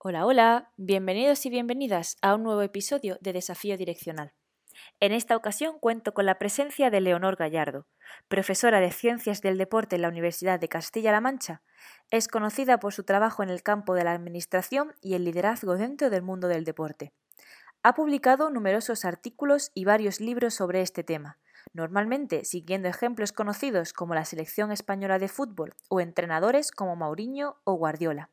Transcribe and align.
Hola, 0.00 0.26
hola, 0.26 0.70
bienvenidos 0.76 1.44
y 1.44 1.50
bienvenidas 1.50 2.18
a 2.22 2.36
un 2.36 2.44
nuevo 2.44 2.62
episodio 2.62 3.18
de 3.20 3.32
Desafío 3.32 3.76
Direccional. 3.76 4.32
En 5.00 5.10
esta 5.10 5.34
ocasión 5.34 5.80
cuento 5.80 6.14
con 6.14 6.24
la 6.24 6.38
presencia 6.38 6.88
de 6.88 7.00
Leonor 7.00 7.34
Gallardo, 7.34 7.88
profesora 8.28 8.78
de 8.78 8.92
Ciencias 8.92 9.42
del 9.42 9.58
Deporte 9.58 9.96
en 9.96 10.02
la 10.02 10.08
Universidad 10.08 10.60
de 10.60 10.68
Castilla-La 10.68 11.20
Mancha. 11.20 11.62
Es 12.12 12.28
conocida 12.28 12.78
por 12.78 12.94
su 12.94 13.02
trabajo 13.02 13.42
en 13.42 13.48
el 13.48 13.64
campo 13.64 13.94
de 13.94 14.04
la 14.04 14.12
administración 14.12 14.94
y 15.00 15.14
el 15.14 15.24
liderazgo 15.24 15.76
dentro 15.76 16.10
del 16.10 16.22
mundo 16.22 16.46
del 16.46 16.62
deporte. 16.62 17.12
Ha 17.82 17.96
publicado 17.96 18.50
numerosos 18.50 19.04
artículos 19.04 19.72
y 19.74 19.84
varios 19.84 20.20
libros 20.20 20.54
sobre 20.54 20.80
este 20.80 21.02
tema, 21.02 21.40
normalmente 21.72 22.44
siguiendo 22.44 22.86
ejemplos 22.86 23.32
conocidos 23.32 23.92
como 23.92 24.14
la 24.14 24.24
selección 24.24 24.70
española 24.70 25.18
de 25.18 25.26
fútbol 25.26 25.74
o 25.88 26.00
entrenadores 26.00 26.70
como 26.70 26.94
Mauriño 26.94 27.56
o 27.64 27.74
Guardiola. 27.74 28.30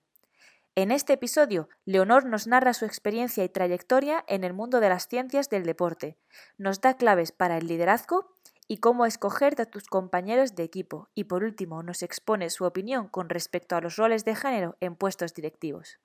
En 0.78 0.92
este 0.92 1.14
episodio, 1.14 1.70
Leonor 1.86 2.26
nos 2.26 2.48
narra 2.48 2.74
su 2.74 2.84
experiencia 2.84 3.46
y 3.46 3.50
trayectoria 3.50 4.26
en 4.28 4.44
el 4.44 4.52
mundo 4.52 4.82
de 4.82 4.90
las 4.90 5.08
ciencias 5.08 5.50
del 5.50 5.64
deporte, 5.64 6.18
nos 6.58 6.82
da 6.82 6.98
claves 6.98 7.32
para 7.32 7.58
el 7.58 7.68
liderazgo 7.68 8.34
y 8.68 8.80
cómo 8.80 9.06
escoger 9.06 9.56
a 9.62 9.66
tus 9.68 9.86
compañeros 9.86 10.54
de 10.54 10.64
equipo 10.64 11.08
y 11.16 11.26
por 11.26 11.46
último 11.46 11.82
nos 11.82 12.04
expone 12.04 12.50
su 12.50 12.66
opinión 12.66 13.08
con 13.08 13.30
respecto 13.30 13.78
a 13.78 13.82
los 13.82 13.96
roles 13.96 14.26
de 14.26 14.36
género 14.36 14.76
en 14.82 14.98
puestos 14.98 15.34
directivos. 15.34 16.00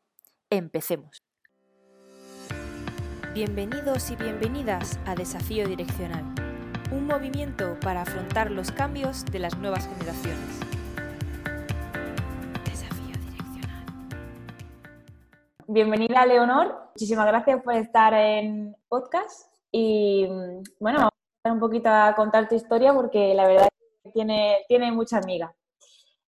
Empecemos. 0.50 1.24
Bienvenidos 3.34 4.08
y 4.12 4.16
bienvenidas 4.16 5.00
a 5.04 5.16
Desafío 5.16 5.66
Direccional, 5.66 6.24
un 6.92 7.06
movimiento 7.08 7.76
para 7.80 8.02
afrontar 8.02 8.52
los 8.52 8.70
cambios 8.70 9.24
de 9.24 9.40
las 9.40 9.58
nuevas 9.58 9.88
generaciones. 9.88 10.69
Bienvenida 15.72 16.26
Leonor, 16.26 16.90
muchísimas 16.94 17.26
gracias 17.26 17.62
por 17.62 17.74
estar 17.74 18.12
en 18.12 18.74
podcast 18.88 19.54
y 19.70 20.26
bueno, 20.80 20.98
vamos 20.98 21.12
a 21.44 21.52
un 21.52 21.60
poquito 21.60 21.88
a 21.88 22.12
contar 22.16 22.48
tu 22.48 22.56
historia 22.56 22.92
porque 22.92 23.34
la 23.34 23.46
verdad 23.46 23.68
es 23.70 24.02
que 24.02 24.10
tiene, 24.10 24.64
tiene 24.66 24.90
mucha 24.90 25.18
amiga. 25.18 25.54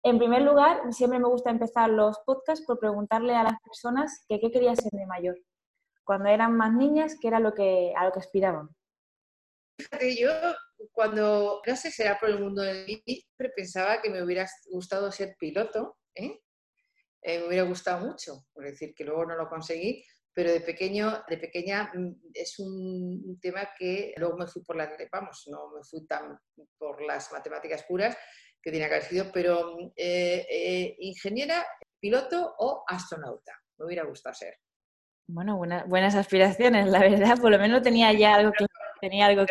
En 0.04 0.18
primer 0.18 0.42
lugar, 0.42 0.80
siempre 0.92 1.18
me 1.18 1.28
gusta 1.28 1.50
empezar 1.50 1.90
los 1.90 2.20
podcasts 2.20 2.64
por 2.64 2.78
preguntarle 2.78 3.34
a 3.34 3.42
las 3.42 3.60
personas 3.64 4.24
que 4.28 4.38
qué 4.38 4.52
quería 4.52 4.76
ser 4.76 4.92
de 4.92 5.06
mayor 5.06 5.36
cuando 6.04 6.28
eran 6.28 6.56
más 6.56 6.72
niñas, 6.72 7.16
¿qué 7.20 7.26
era 7.26 7.40
lo 7.40 7.52
que, 7.52 7.92
a 7.96 8.04
lo 8.04 8.12
que 8.12 8.20
aspiraban? 8.20 8.68
Fíjate, 9.76 10.16
yo 10.20 10.30
cuando, 10.92 11.60
no 11.66 11.76
sé, 11.76 11.90
será 11.90 12.16
por 12.16 12.30
el 12.30 12.38
mundo 12.38 12.62
del 12.62 12.86
siempre 12.86 13.50
pensaba 13.56 14.00
que 14.00 14.08
me 14.08 14.22
hubiera 14.22 14.46
gustado 14.70 15.10
ser 15.10 15.34
piloto, 15.36 15.96
¿eh? 16.14 16.40
Eh, 17.22 17.38
me 17.38 17.46
hubiera 17.46 17.62
gustado 17.64 18.04
mucho, 18.04 18.46
por 18.52 18.64
decir 18.64 18.94
que 18.94 19.04
luego 19.04 19.24
no 19.24 19.36
lo 19.36 19.48
conseguí, 19.48 20.04
pero 20.34 20.50
de 20.50 20.60
pequeño, 20.60 21.22
de 21.28 21.38
pequeña 21.38 21.90
mm, 21.94 22.30
es 22.34 22.58
un 22.58 23.38
tema 23.40 23.68
que 23.78 24.12
luego 24.16 24.36
me 24.36 24.46
fui 24.46 24.62
por 24.64 24.76
las, 24.76 24.90
vamos, 25.10 25.44
no 25.50 25.70
me 25.70 25.84
fui 25.84 26.06
tan 26.06 26.38
por 26.76 27.02
las 27.02 27.30
matemáticas 27.32 27.84
puras 27.84 28.16
que 28.60 28.70
tenía 28.70 28.88
que 28.88 28.94
haber 28.94 29.06
sido, 29.06 29.30
pero 29.32 29.76
eh, 29.96 30.96
ingeniera, 30.98 31.64
piloto 32.00 32.54
o 32.58 32.84
astronauta, 32.86 33.52
me 33.78 33.86
hubiera 33.86 34.04
gustado 34.04 34.34
ser. 34.34 34.54
Bueno, 35.28 35.56
buenas 35.86 36.14
aspiraciones, 36.14 36.88
la 36.88 37.00
verdad, 37.00 37.38
por 37.40 37.50
lo 37.50 37.58
menos 37.58 37.82
tenía 37.82 38.12
ya 38.12 38.34
algo 38.34 38.52
que 38.52 38.66
tenía 39.00 39.26
algo 39.26 39.46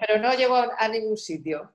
Pero 0.00 0.20
no 0.20 0.34
llegó 0.34 0.56
a 0.56 0.88
ningún 0.88 1.16
sitio. 1.16 1.74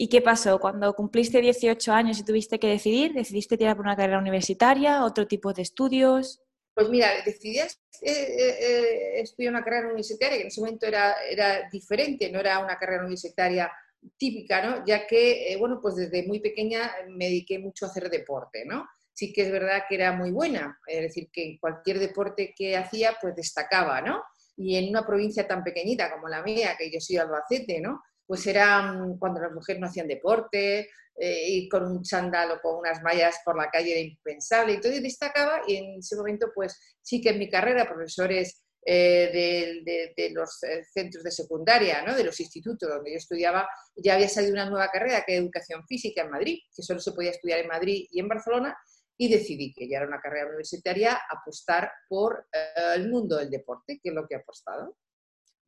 ¿Y 0.00 0.08
qué 0.08 0.22
pasó? 0.22 0.60
Cuando 0.60 0.94
cumpliste 0.94 1.40
18 1.40 1.92
años 1.92 2.20
y 2.20 2.24
tuviste 2.24 2.60
que 2.60 2.68
decidir, 2.68 3.12
¿decidiste 3.12 3.58
tirar 3.58 3.76
por 3.76 3.84
una 3.84 3.96
carrera 3.96 4.20
universitaria, 4.20 5.04
otro 5.04 5.26
tipo 5.26 5.52
de 5.52 5.62
estudios? 5.62 6.40
Pues 6.72 6.88
mira, 6.88 7.08
decidí 7.24 7.58
eh, 7.58 7.68
eh, 8.02 9.20
estudiar 9.20 9.52
una 9.52 9.64
carrera 9.64 9.88
universitaria 9.88 10.36
que 10.36 10.42
en 10.42 10.48
ese 10.48 10.60
momento 10.60 10.86
era, 10.86 11.16
era 11.28 11.68
diferente, 11.72 12.30
no 12.30 12.38
era 12.38 12.60
una 12.60 12.78
carrera 12.78 13.02
universitaria 13.02 13.72
típica, 14.16 14.64
¿no? 14.64 14.84
Ya 14.86 15.04
que, 15.04 15.52
eh, 15.52 15.56
bueno, 15.56 15.80
pues 15.82 15.96
desde 15.96 16.24
muy 16.28 16.38
pequeña 16.38 16.92
me 17.08 17.24
dediqué 17.24 17.58
mucho 17.58 17.84
a 17.84 17.88
hacer 17.88 18.08
deporte, 18.08 18.64
¿no? 18.64 18.86
sí 19.18 19.32
que 19.32 19.42
es 19.42 19.50
verdad 19.50 19.82
que 19.88 19.96
era 19.96 20.12
muy 20.12 20.30
buena, 20.30 20.78
es 20.86 21.02
decir, 21.02 21.28
que 21.32 21.44
en 21.44 21.58
cualquier 21.58 21.98
deporte 21.98 22.54
que 22.56 22.76
hacía, 22.76 23.16
pues 23.20 23.34
destacaba, 23.34 24.00
¿no? 24.00 24.22
Y 24.56 24.76
en 24.76 24.90
una 24.90 25.04
provincia 25.04 25.44
tan 25.44 25.64
pequeñita 25.64 26.12
como 26.12 26.28
la 26.28 26.40
mía, 26.44 26.76
que 26.78 26.88
yo 26.88 27.00
soy 27.00 27.16
Albacete, 27.16 27.80
¿no? 27.80 28.00
Pues 28.28 28.46
era 28.46 28.92
mm, 28.92 29.18
cuando 29.18 29.40
las 29.40 29.52
mujeres 29.52 29.80
no 29.80 29.88
hacían 29.88 30.06
deporte, 30.06 30.88
eh, 31.20 31.48
y 31.48 31.68
con 31.68 31.84
un 31.84 32.02
chándal 32.04 32.52
o 32.52 32.60
con 32.60 32.76
unas 32.76 33.02
mallas 33.02 33.40
por 33.44 33.56
la 33.56 33.68
calle 33.70 33.90
era 33.90 34.00
impensable, 34.00 34.74
y 34.74 34.80
todo 34.80 34.92
destacaba, 34.92 35.62
y 35.66 35.76
en 35.76 35.98
ese 35.98 36.14
momento, 36.14 36.52
pues 36.54 36.78
sí 37.02 37.20
que 37.20 37.30
en 37.30 37.40
mi 37.40 37.50
carrera, 37.50 37.88
profesores 37.88 38.62
eh, 38.86 40.14
de, 40.16 40.30
los 40.30 40.62
eh, 40.62 40.84
centros 40.84 41.24
de 41.24 41.30
secundaria, 41.30 42.02
¿no? 42.02 42.14
de 42.14 42.24
los 42.24 42.38
institutos 42.40 42.88
donde 42.88 43.10
yo 43.10 43.16
estudiaba, 43.16 43.68
ya 43.96 44.14
había 44.14 44.28
salido 44.28 44.54
una 44.54 44.70
nueva 44.70 44.88
carrera 44.88 45.24
que 45.26 45.34
es 45.34 45.40
educación 45.40 45.84
física 45.86 46.22
en 46.22 46.30
Madrid, 46.30 46.58
que 46.74 46.82
solo 46.82 47.00
se 47.00 47.12
podía 47.12 47.32
estudiar 47.32 47.58
en 47.58 47.68
Madrid 47.68 48.06
y 48.10 48.20
en 48.20 48.28
Barcelona, 48.28 48.78
y 49.18 49.28
decidí 49.28 49.74
que 49.74 49.88
ya 49.88 49.98
era 49.98 50.06
una 50.06 50.20
carrera 50.20 50.46
universitaria 50.46 51.20
apostar 51.28 51.90
por 52.08 52.46
eh, 52.52 52.94
el 52.94 53.10
mundo 53.10 53.36
del 53.36 53.50
deporte, 53.50 53.98
que 54.02 54.10
es 54.10 54.14
lo 54.14 54.26
que 54.26 54.36
he 54.36 54.38
apostado. 54.38 54.96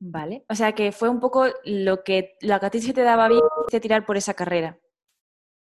Vale, 0.01 0.45
o 0.49 0.55
sea 0.55 0.73
que 0.73 0.93
fue 0.93 1.09
un 1.09 1.21
poco 1.21 1.47
lo 1.65 2.03
que, 2.03 2.37
la 2.41 2.59
que 2.59 2.67
a 2.67 2.71
ti 2.71 2.81
se 2.81 2.95
te 2.95 3.03
daba 3.03 3.29
bien 3.29 3.43
de 3.71 3.81
tirar 3.81 4.05
por 4.07 4.17
esa 4.17 4.35
carrera. 4.35 4.79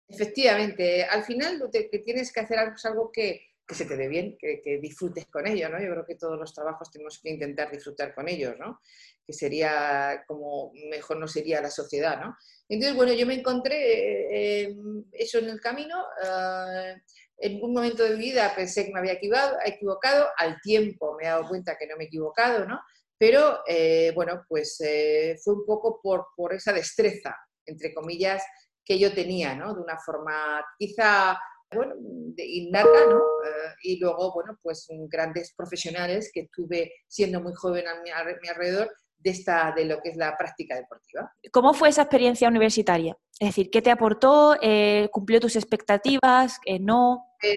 Efectivamente, 0.06 1.04
al 1.04 1.24
final 1.24 1.58
lo 1.58 1.70
que 1.70 2.02
tienes 2.04 2.32
que 2.32 2.40
hacer 2.40 2.58
es 2.74 2.84
algo 2.84 3.10
que, 3.10 3.48
que 3.68 3.74
se 3.74 3.84
te 3.84 3.98
dé 3.98 4.08
bien, 4.08 4.38
que, 4.38 4.78
disfrutes 4.80 5.26
con 5.26 5.46
ello, 5.46 5.68
¿no? 5.68 5.78
Yo 5.78 5.90
creo 5.90 6.06
que 6.06 6.14
todos 6.14 6.38
los 6.38 6.54
trabajos 6.54 6.90
tenemos 6.90 7.20
que 7.22 7.28
intentar 7.28 7.70
disfrutar 7.70 8.14
con 8.14 8.26
ellos, 8.26 8.54
¿no? 8.58 8.80
Que 9.26 9.34
sería 9.34 10.24
como 10.26 10.72
mejor 10.90 11.18
no 11.18 11.28
sería 11.28 11.60
la 11.60 11.70
sociedad, 11.70 12.18
¿no? 12.18 12.34
Entonces, 12.66 12.96
bueno, 12.96 13.12
yo 13.12 13.26
me 13.26 13.34
encontré 13.34 13.76
eh, 13.76 14.62
eh, 14.62 14.76
eso 15.12 15.38
en 15.38 15.50
el 15.50 15.60
camino. 15.60 16.02
Uh, 16.22 16.98
en 17.40 17.62
un 17.62 17.72
momento 17.74 18.02
de 18.02 18.16
mi 18.16 18.30
vida 18.30 18.52
pensé 18.56 18.86
que 18.86 18.92
me 18.92 19.00
había 19.00 19.12
equivocado, 19.12 20.28
al 20.38 20.58
tiempo 20.62 21.14
me 21.16 21.26
he 21.26 21.28
dado 21.28 21.46
cuenta 21.46 21.76
que 21.78 21.86
no 21.86 21.96
me 21.96 22.04
he 22.04 22.06
equivocado, 22.06 22.64
¿no? 22.64 22.80
Pero, 23.18 23.60
eh, 23.66 24.12
bueno, 24.14 24.44
pues 24.48 24.80
eh, 24.80 25.36
fue 25.42 25.54
un 25.54 25.66
poco 25.66 26.00
por, 26.00 26.28
por, 26.36 26.54
esa 26.54 26.72
destreza, 26.72 27.36
entre 27.66 27.92
comillas, 27.92 28.42
que 28.84 28.98
yo 28.98 29.12
tenía, 29.12 29.54
¿no? 29.54 29.74
De 29.74 29.80
una 29.80 29.98
forma 29.98 30.64
quizá, 30.78 31.38
bueno, 31.74 31.94
innata, 32.36 33.06
¿no? 33.08 33.18
Eh, 33.18 33.74
y 33.82 33.98
luego, 33.98 34.32
bueno, 34.32 34.58
pues 34.62 34.86
grandes 35.10 35.52
profesionales 35.54 36.30
que 36.32 36.48
tuve 36.52 36.92
siendo 37.08 37.40
muy 37.40 37.52
joven 37.54 37.88
a 37.88 38.00
mi, 38.00 38.10
a 38.10 38.24
mi 38.24 38.48
alrededor, 38.48 38.88
de, 39.18 39.30
esta, 39.30 39.72
de 39.76 39.84
lo 39.84 40.00
que 40.00 40.10
es 40.10 40.16
la 40.16 40.36
práctica 40.36 40.76
deportiva. 40.76 41.32
¿Cómo 41.50 41.74
fue 41.74 41.88
esa 41.88 42.02
experiencia 42.02 42.48
universitaria? 42.48 43.16
Es 43.38 43.48
decir, 43.48 43.70
¿qué 43.70 43.82
te 43.82 43.90
aportó? 43.90 44.56
Eh, 44.62 45.08
¿Cumplió 45.12 45.40
tus 45.40 45.56
expectativas? 45.56 46.58
Eh, 46.64 46.78
¿No? 46.78 47.24
Eh, 47.42 47.56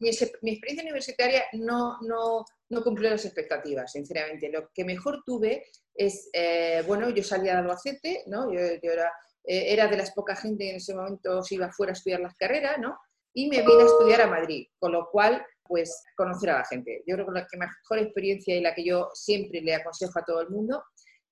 mi, 0.00 0.10
mi, 0.42 0.50
experiencia 0.52 0.84
universitaria 0.84 1.44
no, 1.54 1.98
no, 2.02 2.44
no, 2.70 2.82
cumplió 2.82 3.10
las 3.10 3.24
expectativas, 3.24 3.92
sinceramente. 3.92 4.50
Lo 4.50 4.70
que 4.72 4.84
mejor 4.84 5.22
tuve 5.24 5.64
es, 5.94 6.28
eh, 6.32 6.82
bueno, 6.86 7.10
yo 7.10 7.22
salía 7.22 7.52
de 7.52 7.58
Albacete, 7.58 8.24
¿no? 8.26 8.52
Yo, 8.52 8.60
era, 8.60 9.12
eh, 9.44 9.72
era, 9.72 9.88
de 9.88 9.96
las 9.96 10.12
pocas 10.12 10.40
gente 10.40 10.64
que 10.64 10.70
en 10.70 10.76
ese 10.76 10.94
momento 10.94 11.42
se 11.42 11.56
iba 11.56 11.72
fuera 11.72 11.92
a 11.92 11.94
estudiar 11.94 12.20
las 12.20 12.34
carreras, 12.36 12.78
¿no? 12.78 12.96
Y 13.34 13.48
me 13.48 13.62
vine 13.62 13.82
a 13.82 13.86
estudiar 13.86 14.20
a 14.22 14.26
Madrid, 14.26 14.66
con 14.78 14.92
lo 14.92 15.08
cual 15.10 15.44
pues 15.68 16.02
conocer 16.16 16.50
a 16.50 16.58
la 16.58 16.64
gente. 16.64 17.02
Yo 17.06 17.14
creo 17.14 17.26
que 17.26 17.32
la 17.32 17.46
que 17.46 17.58
mejor 17.58 17.98
experiencia 17.98 18.56
y 18.56 18.62
la 18.62 18.74
que 18.74 18.84
yo 18.84 19.10
siempre 19.12 19.60
le 19.60 19.74
aconsejo 19.74 20.18
a 20.18 20.24
todo 20.24 20.40
el 20.40 20.48
mundo 20.48 20.82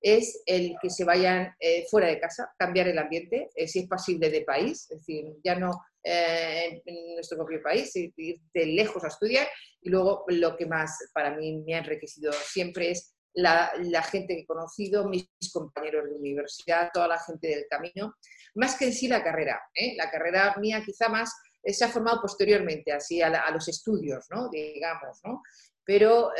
es 0.06 0.40
el 0.46 0.76
que 0.80 0.88
se 0.88 1.04
vayan 1.04 1.52
eh, 1.58 1.84
fuera 1.90 2.06
de 2.06 2.20
casa, 2.20 2.54
cambiar 2.56 2.86
el 2.86 2.96
ambiente, 2.96 3.50
eh, 3.56 3.66
si 3.66 3.80
es 3.80 3.88
posible 3.88 4.30
de 4.30 4.42
país, 4.42 4.88
es 4.88 4.98
decir, 4.98 5.24
ya 5.42 5.56
no 5.56 5.82
eh, 6.04 6.80
en 6.86 7.14
nuestro 7.16 7.38
propio 7.38 7.60
país, 7.60 7.90
ir 7.96 8.40
de 8.54 8.66
lejos 8.66 9.02
a 9.02 9.08
estudiar. 9.08 9.48
Y 9.82 9.90
luego 9.90 10.24
lo 10.28 10.56
que 10.56 10.64
más 10.64 10.96
para 11.12 11.34
mí 11.34 11.60
me 11.66 11.74
ha 11.74 11.78
enriquecido 11.78 12.32
siempre 12.32 12.92
es 12.92 13.16
la, 13.34 13.72
gente 14.08 14.36
que 14.36 14.42
he 14.42 14.46
conocido, 14.46 15.08
mis 15.08 15.28
compañeros 15.52 16.04
de 16.04 16.14
universidad, 16.14 16.90
toda 16.94 17.08
la 17.08 17.18
gente 17.18 17.48
del 17.48 17.66
camino, 17.68 18.14
más 18.54 18.78
que 18.78 18.84
en 18.84 18.92
sí 18.92 19.08
la 19.08 19.24
carrera. 19.24 19.60
La 19.96 20.08
carrera 20.08 20.54
mía 20.60 20.84
quizá 20.86 21.08
más 21.08 21.34
se 21.64 21.84
ha 21.84 21.88
formado 21.88 22.22
posteriormente, 22.22 22.92
así 22.92 23.20
a, 23.20 23.26
a 23.26 23.50
los 23.50 23.66
estudios, 23.66 24.24
¿no? 24.30 24.48
digamos, 24.50 25.18
¿no? 25.24 25.42
pero 25.86 26.32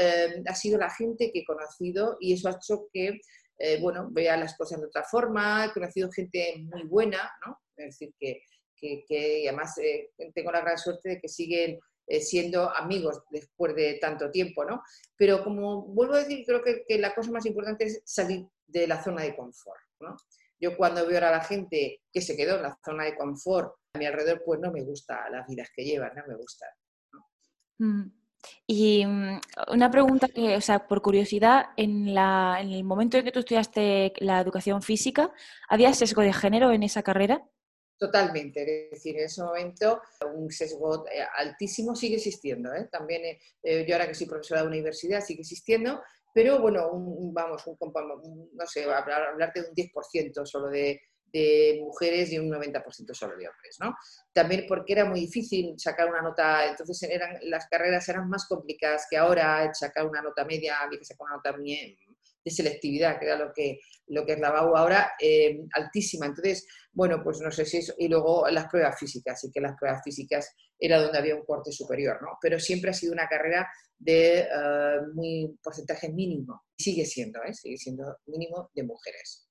ha 0.46 0.54
sido 0.56 0.76
la 0.76 0.90
gente 0.90 1.30
que 1.32 1.40
he 1.40 1.44
conocido 1.44 2.16
y 2.20 2.34
eso 2.34 2.48
ha 2.48 2.56
hecho 2.56 2.88
que, 2.92 3.20
eh, 3.58 3.78
bueno, 3.80 4.08
vea 4.10 4.36
las 4.36 4.56
cosas 4.56 4.80
de 4.80 4.86
otra 4.86 5.04
forma, 5.04 5.64
he 5.64 5.72
conocido 5.72 6.10
gente 6.10 6.54
muy 6.58 6.84
buena, 6.84 7.30
¿no? 7.46 7.58
Es 7.76 7.98
decir, 7.98 8.14
que, 8.18 8.42
que, 8.76 9.48
además 9.48 9.78
eh, 9.78 10.10
tengo 10.34 10.52
la 10.52 10.60
gran 10.60 10.78
suerte 10.78 11.08
de 11.08 11.20
que 11.20 11.28
siguen 11.28 11.78
eh, 12.06 12.20
siendo 12.20 12.70
amigos 12.70 13.22
después 13.30 13.74
de 13.74 13.98
tanto 14.00 14.30
tiempo, 14.30 14.64
¿no? 14.64 14.82
Pero 15.16 15.42
como 15.42 15.86
vuelvo 15.86 16.14
a 16.14 16.18
decir, 16.18 16.44
creo 16.46 16.62
que, 16.62 16.98
la 16.98 17.14
cosa 17.14 17.30
más 17.30 17.46
importante 17.46 17.84
es 17.84 18.02
salir 18.04 18.46
de 18.66 18.86
la 18.86 19.02
zona 19.02 19.22
de 19.22 19.34
confort, 19.34 19.80
¿no? 20.00 20.16
Yo 20.60 20.76
cuando 20.76 21.06
veo 21.06 21.18
a 21.18 21.30
la 21.30 21.44
gente 21.44 22.02
que 22.12 22.20
se 22.20 22.36
quedó 22.36 22.56
en 22.56 22.62
la 22.62 22.78
zona 22.84 23.04
de 23.04 23.16
confort 23.16 23.74
a 23.92 23.98
mi 23.98 24.06
alrededor, 24.06 24.42
pues 24.44 24.60
no 24.60 24.70
me 24.72 24.82
gusta 24.82 25.28
las 25.30 25.46
vidas 25.46 25.68
que 25.74 25.84
llevan, 25.84 26.14
no 26.14 26.22
me 26.26 26.36
gusta. 26.36 26.66
¿no? 27.12 27.26
Mm. 27.78 28.25
Y 28.66 29.04
mm, 29.06 29.40
una 29.72 29.90
pregunta 29.90 30.28
que, 30.28 30.56
o 30.56 30.60
sea, 30.60 30.86
por 30.86 31.02
curiosidad, 31.02 31.66
en, 31.76 32.14
la, 32.14 32.58
en 32.60 32.72
el 32.72 32.84
momento 32.84 33.16
en 33.16 33.24
que 33.24 33.32
tú 33.32 33.40
estudiaste 33.40 34.12
la 34.18 34.40
educación 34.40 34.82
física, 34.82 35.32
¿había 35.68 35.92
sesgo 35.92 36.22
de 36.22 36.32
género 36.32 36.72
en 36.72 36.82
esa 36.82 37.02
carrera? 37.02 37.44
Totalmente, 37.98 38.62
es 38.62 38.90
decir, 38.90 39.16
en 39.16 39.24
ese 39.24 39.42
momento 39.42 40.02
un 40.34 40.50
sesgo 40.50 41.06
eh, 41.08 41.24
altísimo 41.36 41.96
sigue 41.96 42.16
existiendo. 42.16 42.74
¿eh? 42.74 42.88
También 42.92 43.38
eh, 43.62 43.86
yo 43.88 43.94
ahora 43.94 44.06
que 44.06 44.14
soy 44.14 44.26
profesora 44.26 44.62
de 44.62 44.68
universidad 44.68 45.22
sigue 45.22 45.40
existiendo, 45.40 46.02
pero 46.34 46.60
bueno, 46.60 46.90
vamos, 47.32 47.66
un, 47.66 48.50
no 48.52 48.66
sé, 48.66 48.84
hablarte 48.84 49.62
de 49.62 49.68
un 49.70 49.74
10% 49.74 50.44
solo 50.44 50.68
de, 50.68 51.00
de 51.36 51.80
mujeres 51.82 52.32
y 52.32 52.38
un 52.38 52.50
90% 52.50 53.12
solo 53.12 53.36
de 53.36 53.48
hombres, 53.48 53.76
¿no? 53.80 53.94
También 54.32 54.64
porque 54.66 54.94
era 54.94 55.04
muy 55.04 55.20
difícil 55.20 55.74
sacar 55.76 56.08
una 56.08 56.22
nota, 56.22 56.66
entonces 56.66 57.02
eran, 57.02 57.36
las 57.42 57.66
carreras 57.68 58.08
eran 58.08 58.28
más 58.28 58.46
complicadas 58.46 59.06
que 59.10 59.18
ahora, 59.18 59.72
sacar 59.74 60.06
una 60.06 60.22
nota 60.22 60.44
media, 60.44 60.78
había 60.80 60.98
que 60.98 61.04
sacar 61.04 61.26
una 61.26 61.36
nota 61.36 61.54
de 62.44 62.50
selectividad, 62.50 63.18
que 63.18 63.26
era 63.26 63.36
lo 63.36 63.52
que, 63.52 63.80
lo 64.06 64.24
que 64.24 64.32
es 64.34 64.40
la 64.40 64.50
BAU 64.50 64.76
ahora, 64.76 65.12
eh, 65.20 65.60
altísima. 65.72 66.26
Entonces, 66.26 66.66
bueno, 66.92 67.22
pues 67.22 67.40
no 67.40 67.50
sé 67.50 67.66
si 67.66 67.78
eso, 67.78 67.92
y 67.98 68.08
luego 68.08 68.48
las 68.48 68.68
pruebas 68.68 68.98
físicas, 68.98 69.44
y 69.44 69.50
que 69.50 69.60
las 69.60 69.76
pruebas 69.78 70.00
físicas 70.02 70.54
era 70.78 71.00
donde 71.00 71.18
había 71.18 71.34
un 71.34 71.44
corte 71.44 71.72
superior, 71.72 72.18
¿no? 72.22 72.38
Pero 72.40 72.58
siempre 72.58 72.90
ha 72.90 72.94
sido 72.94 73.12
una 73.12 73.28
carrera 73.28 73.68
de 73.98 74.40
eh, 74.40 75.00
muy 75.12 75.58
porcentaje 75.62 76.08
mínimo, 76.08 76.62
sigue 76.78 77.04
siendo, 77.04 77.42
¿eh? 77.42 77.52
sigue 77.52 77.76
siendo 77.76 78.16
mínimo 78.26 78.70
de 78.74 78.84
mujeres. 78.84 79.45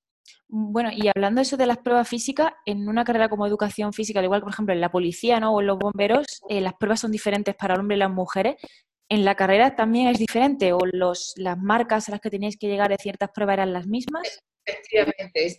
Mm, 0.48 0.72
bueno, 0.72 0.90
y 0.92 1.08
hablando 1.08 1.40
eso 1.40 1.56
de 1.56 1.66
las 1.66 1.78
pruebas 1.78 2.08
físicas, 2.08 2.52
en 2.64 2.88
una 2.88 3.04
carrera 3.04 3.28
como 3.28 3.46
educación 3.46 3.92
física, 3.92 4.18
al 4.18 4.24
igual 4.24 4.40
que 4.40 4.44
por 4.44 4.52
ejemplo 4.52 4.74
en 4.74 4.80
la 4.80 4.90
policía 4.90 5.40
¿no? 5.40 5.54
o 5.54 5.60
en 5.60 5.66
los 5.66 5.78
bomberos, 5.78 6.26
eh, 6.48 6.60
las 6.60 6.74
pruebas 6.74 7.00
son 7.00 7.12
diferentes 7.12 7.54
para 7.54 7.74
el 7.74 7.80
hombre 7.80 7.96
y 7.96 8.00
las 8.00 8.10
mujeres. 8.10 8.56
¿En 9.08 9.24
la 9.24 9.36
carrera 9.36 9.76
también 9.76 10.08
es 10.08 10.18
diferente 10.18 10.72
o 10.72 10.78
los, 10.92 11.34
las 11.36 11.56
marcas 11.58 12.08
a 12.08 12.12
las 12.12 12.20
que 12.20 12.30
tenéis 12.30 12.56
que 12.58 12.66
llegar 12.66 12.88
de 12.88 12.96
ciertas 12.96 13.30
pruebas 13.32 13.54
eran 13.54 13.72
las 13.72 13.86
mismas? 13.86 14.42
Efectivamente, 14.64 15.56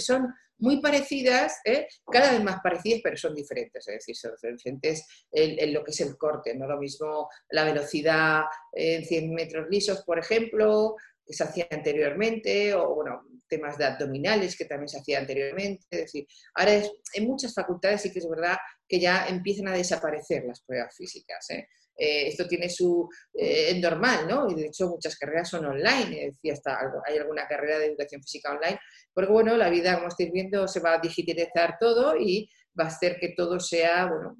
son, 0.00 0.32
muy 0.58 0.80
parecidas, 0.80 1.60
¿eh? 1.64 1.88
cada 2.10 2.30
vez 2.30 2.42
más 2.42 2.60
parecidas, 2.62 3.00
pero 3.02 3.16
son 3.16 3.34
diferentes, 3.34 3.88
es 3.88 3.94
decir, 3.94 4.16
son 4.16 4.54
diferentes 4.54 5.04
en, 5.32 5.74
lo 5.74 5.82
que 5.82 5.90
es 5.90 6.00
el 6.00 6.16
corte, 6.16 6.54
no 6.54 6.68
lo 6.68 6.78
mismo 6.78 7.28
la 7.50 7.64
velocidad 7.64 8.44
en 8.72 9.04
100 9.04 9.34
metros 9.34 9.66
lisos, 9.68 10.04
por 10.04 10.20
ejemplo, 10.20 10.94
que 11.26 11.34
se 11.34 11.44
hacía 11.44 11.66
anteriormente, 11.70 12.74
o 12.74 12.94
bueno, 12.94 13.22
temas 13.48 13.78
de 13.78 13.84
abdominales 13.84 14.56
que 14.56 14.64
también 14.64 14.88
se 14.88 14.98
hacía 14.98 15.18
anteriormente. 15.18 15.84
Es 15.90 16.00
decir, 16.00 16.26
ahora 16.54 16.82
en 17.14 17.26
muchas 17.26 17.54
facultades 17.54 18.02
sí 18.02 18.12
que 18.12 18.18
es 18.18 18.28
verdad 18.28 18.56
que 18.88 19.00
ya 19.00 19.26
empiezan 19.28 19.68
a 19.68 19.76
desaparecer 19.76 20.44
las 20.44 20.62
pruebas 20.62 20.94
físicas. 20.96 21.50
¿eh? 21.50 21.68
Eh, 21.96 22.28
esto 22.28 22.46
tiene 22.48 22.68
su 22.68 23.08
eh, 23.32 23.78
normal, 23.80 24.26
¿no? 24.28 24.50
Y 24.50 24.54
de 24.54 24.66
hecho 24.66 24.88
muchas 24.88 25.16
carreras 25.16 25.48
son 25.48 25.64
online, 25.64 26.26
decía, 26.26 26.54
hasta 26.54 26.78
hay 27.06 27.18
alguna 27.18 27.46
carrera 27.46 27.78
de 27.78 27.86
educación 27.86 28.20
física 28.22 28.52
online, 28.52 28.80
porque 29.12 29.32
bueno, 29.32 29.56
la 29.56 29.70
vida, 29.70 29.94
como 29.94 30.08
estáis 30.08 30.32
viendo, 30.32 30.66
se 30.66 30.80
va 30.80 30.94
a 30.94 30.98
digitalizar 30.98 31.76
todo 31.78 32.16
y 32.16 32.50
va 32.78 32.84
a 32.84 32.88
hacer 32.88 33.18
que 33.18 33.30
todo 33.30 33.60
sea, 33.60 34.06
bueno, 34.06 34.36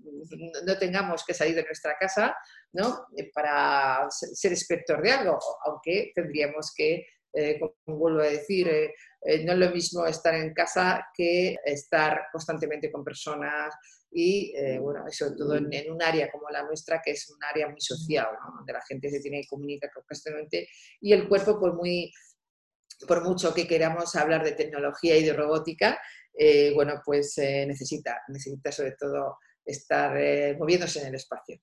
no 0.66 0.78
tengamos 0.78 1.24
que 1.24 1.34
salir 1.34 1.54
de 1.54 1.64
nuestra 1.64 1.96
casa, 1.98 2.36
¿no? 2.72 3.06
Para 3.34 4.06
ser 4.10 4.52
inspector 4.52 5.02
de 5.02 5.12
algo, 5.12 5.38
aunque 5.64 6.12
tendríamos 6.14 6.72
que 6.74 7.06
eh, 7.36 7.58
como 7.58 7.98
vuelvo 7.98 8.20
a 8.20 8.26
decir, 8.28 8.68
eh, 8.68 8.94
eh, 9.22 9.44
no 9.44 9.54
es 9.54 9.58
lo 9.58 9.70
mismo 9.70 10.06
estar 10.06 10.34
en 10.34 10.54
casa 10.54 11.08
que 11.12 11.56
estar 11.64 12.26
constantemente 12.30 12.92
con 12.92 13.02
personas 13.02 13.74
y, 14.08 14.52
bueno, 14.78 15.04
sobre 15.10 15.34
todo 15.36 15.56
en, 15.56 15.90
un 15.90 16.00
área 16.00 16.30
como 16.30 16.48
la 16.48 16.62
nuestra, 16.62 17.02
que 17.04 17.10
es 17.10 17.28
un 17.28 17.42
área 17.42 17.66
muy 17.66 17.80
social, 17.80 18.28
donde 18.56 18.72
la 18.72 18.82
gente 18.82 19.10
se 19.10 19.18
tiene 19.18 19.40
que 19.40 19.48
comunicar 19.48 19.90
constantemente 19.92 20.68
y 21.00 21.12
el 21.12 21.28
cuerpo, 21.28 21.58
por, 21.58 21.74
muy, 21.74 22.12
por 23.08 23.24
mucho 23.24 23.52
que 23.52 23.66
queramos 23.66 24.14
hablar 24.14 24.44
de 24.44 24.52
tecnología 24.52 25.16
y 25.16 25.24
de 25.24 25.32
robótica, 25.32 26.00
bueno, 26.74 27.00
pues 27.04 27.34
necesita, 27.38 28.22
necesita 28.28 28.72
sobre 28.72 28.92
todo 28.92 29.38
estar 29.64 30.12
moviéndose 30.58 31.00
en 31.00 31.08
el 31.08 31.14
espacio. 31.14 31.58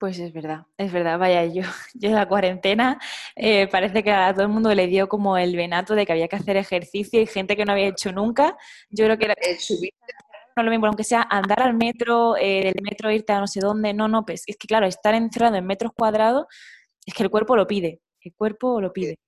Pues 0.00 0.18
es 0.18 0.32
verdad, 0.32 0.62
es 0.78 0.90
verdad. 0.90 1.18
Vaya, 1.18 1.44
yo, 1.44 1.60
yo 1.94 2.10
la 2.10 2.26
cuarentena 2.26 2.98
eh, 3.36 3.68
parece 3.68 4.02
que 4.02 4.10
a 4.10 4.32
todo 4.32 4.44
el 4.44 4.48
mundo 4.48 4.74
le 4.74 4.86
dio 4.86 5.10
como 5.10 5.36
el 5.36 5.54
venato 5.54 5.94
de 5.94 6.06
que 6.06 6.12
había 6.12 6.26
que 6.26 6.36
hacer 6.36 6.56
ejercicio 6.56 7.20
y 7.20 7.26
gente 7.26 7.54
que 7.54 7.66
no 7.66 7.72
había 7.72 7.88
hecho 7.88 8.10
nunca. 8.10 8.56
Yo 8.88 9.04
creo 9.04 9.18
que 9.18 9.26
era, 9.26 9.34
no 10.56 10.62
lo 10.62 10.70
mismo, 10.70 10.86
aunque 10.86 11.04
sea 11.04 11.26
andar 11.30 11.62
al 11.62 11.74
metro, 11.74 12.34
eh, 12.38 12.72
del 12.72 12.82
metro 12.82 13.10
irte 13.10 13.34
a 13.34 13.40
no 13.40 13.46
sé 13.46 13.60
dónde. 13.60 13.92
No, 13.92 14.08
no, 14.08 14.24
pues 14.24 14.42
es 14.46 14.56
que 14.56 14.66
claro, 14.66 14.86
estar 14.86 15.14
encerrado 15.14 15.56
en 15.56 15.66
metros 15.66 15.92
cuadrados 15.94 16.46
es 17.04 17.12
que 17.12 17.22
el 17.22 17.28
cuerpo 17.28 17.54
lo 17.54 17.66
pide. 17.66 18.00
El 18.22 18.32
cuerpo 18.34 18.80
lo 18.80 18.94
pide. 18.94 19.18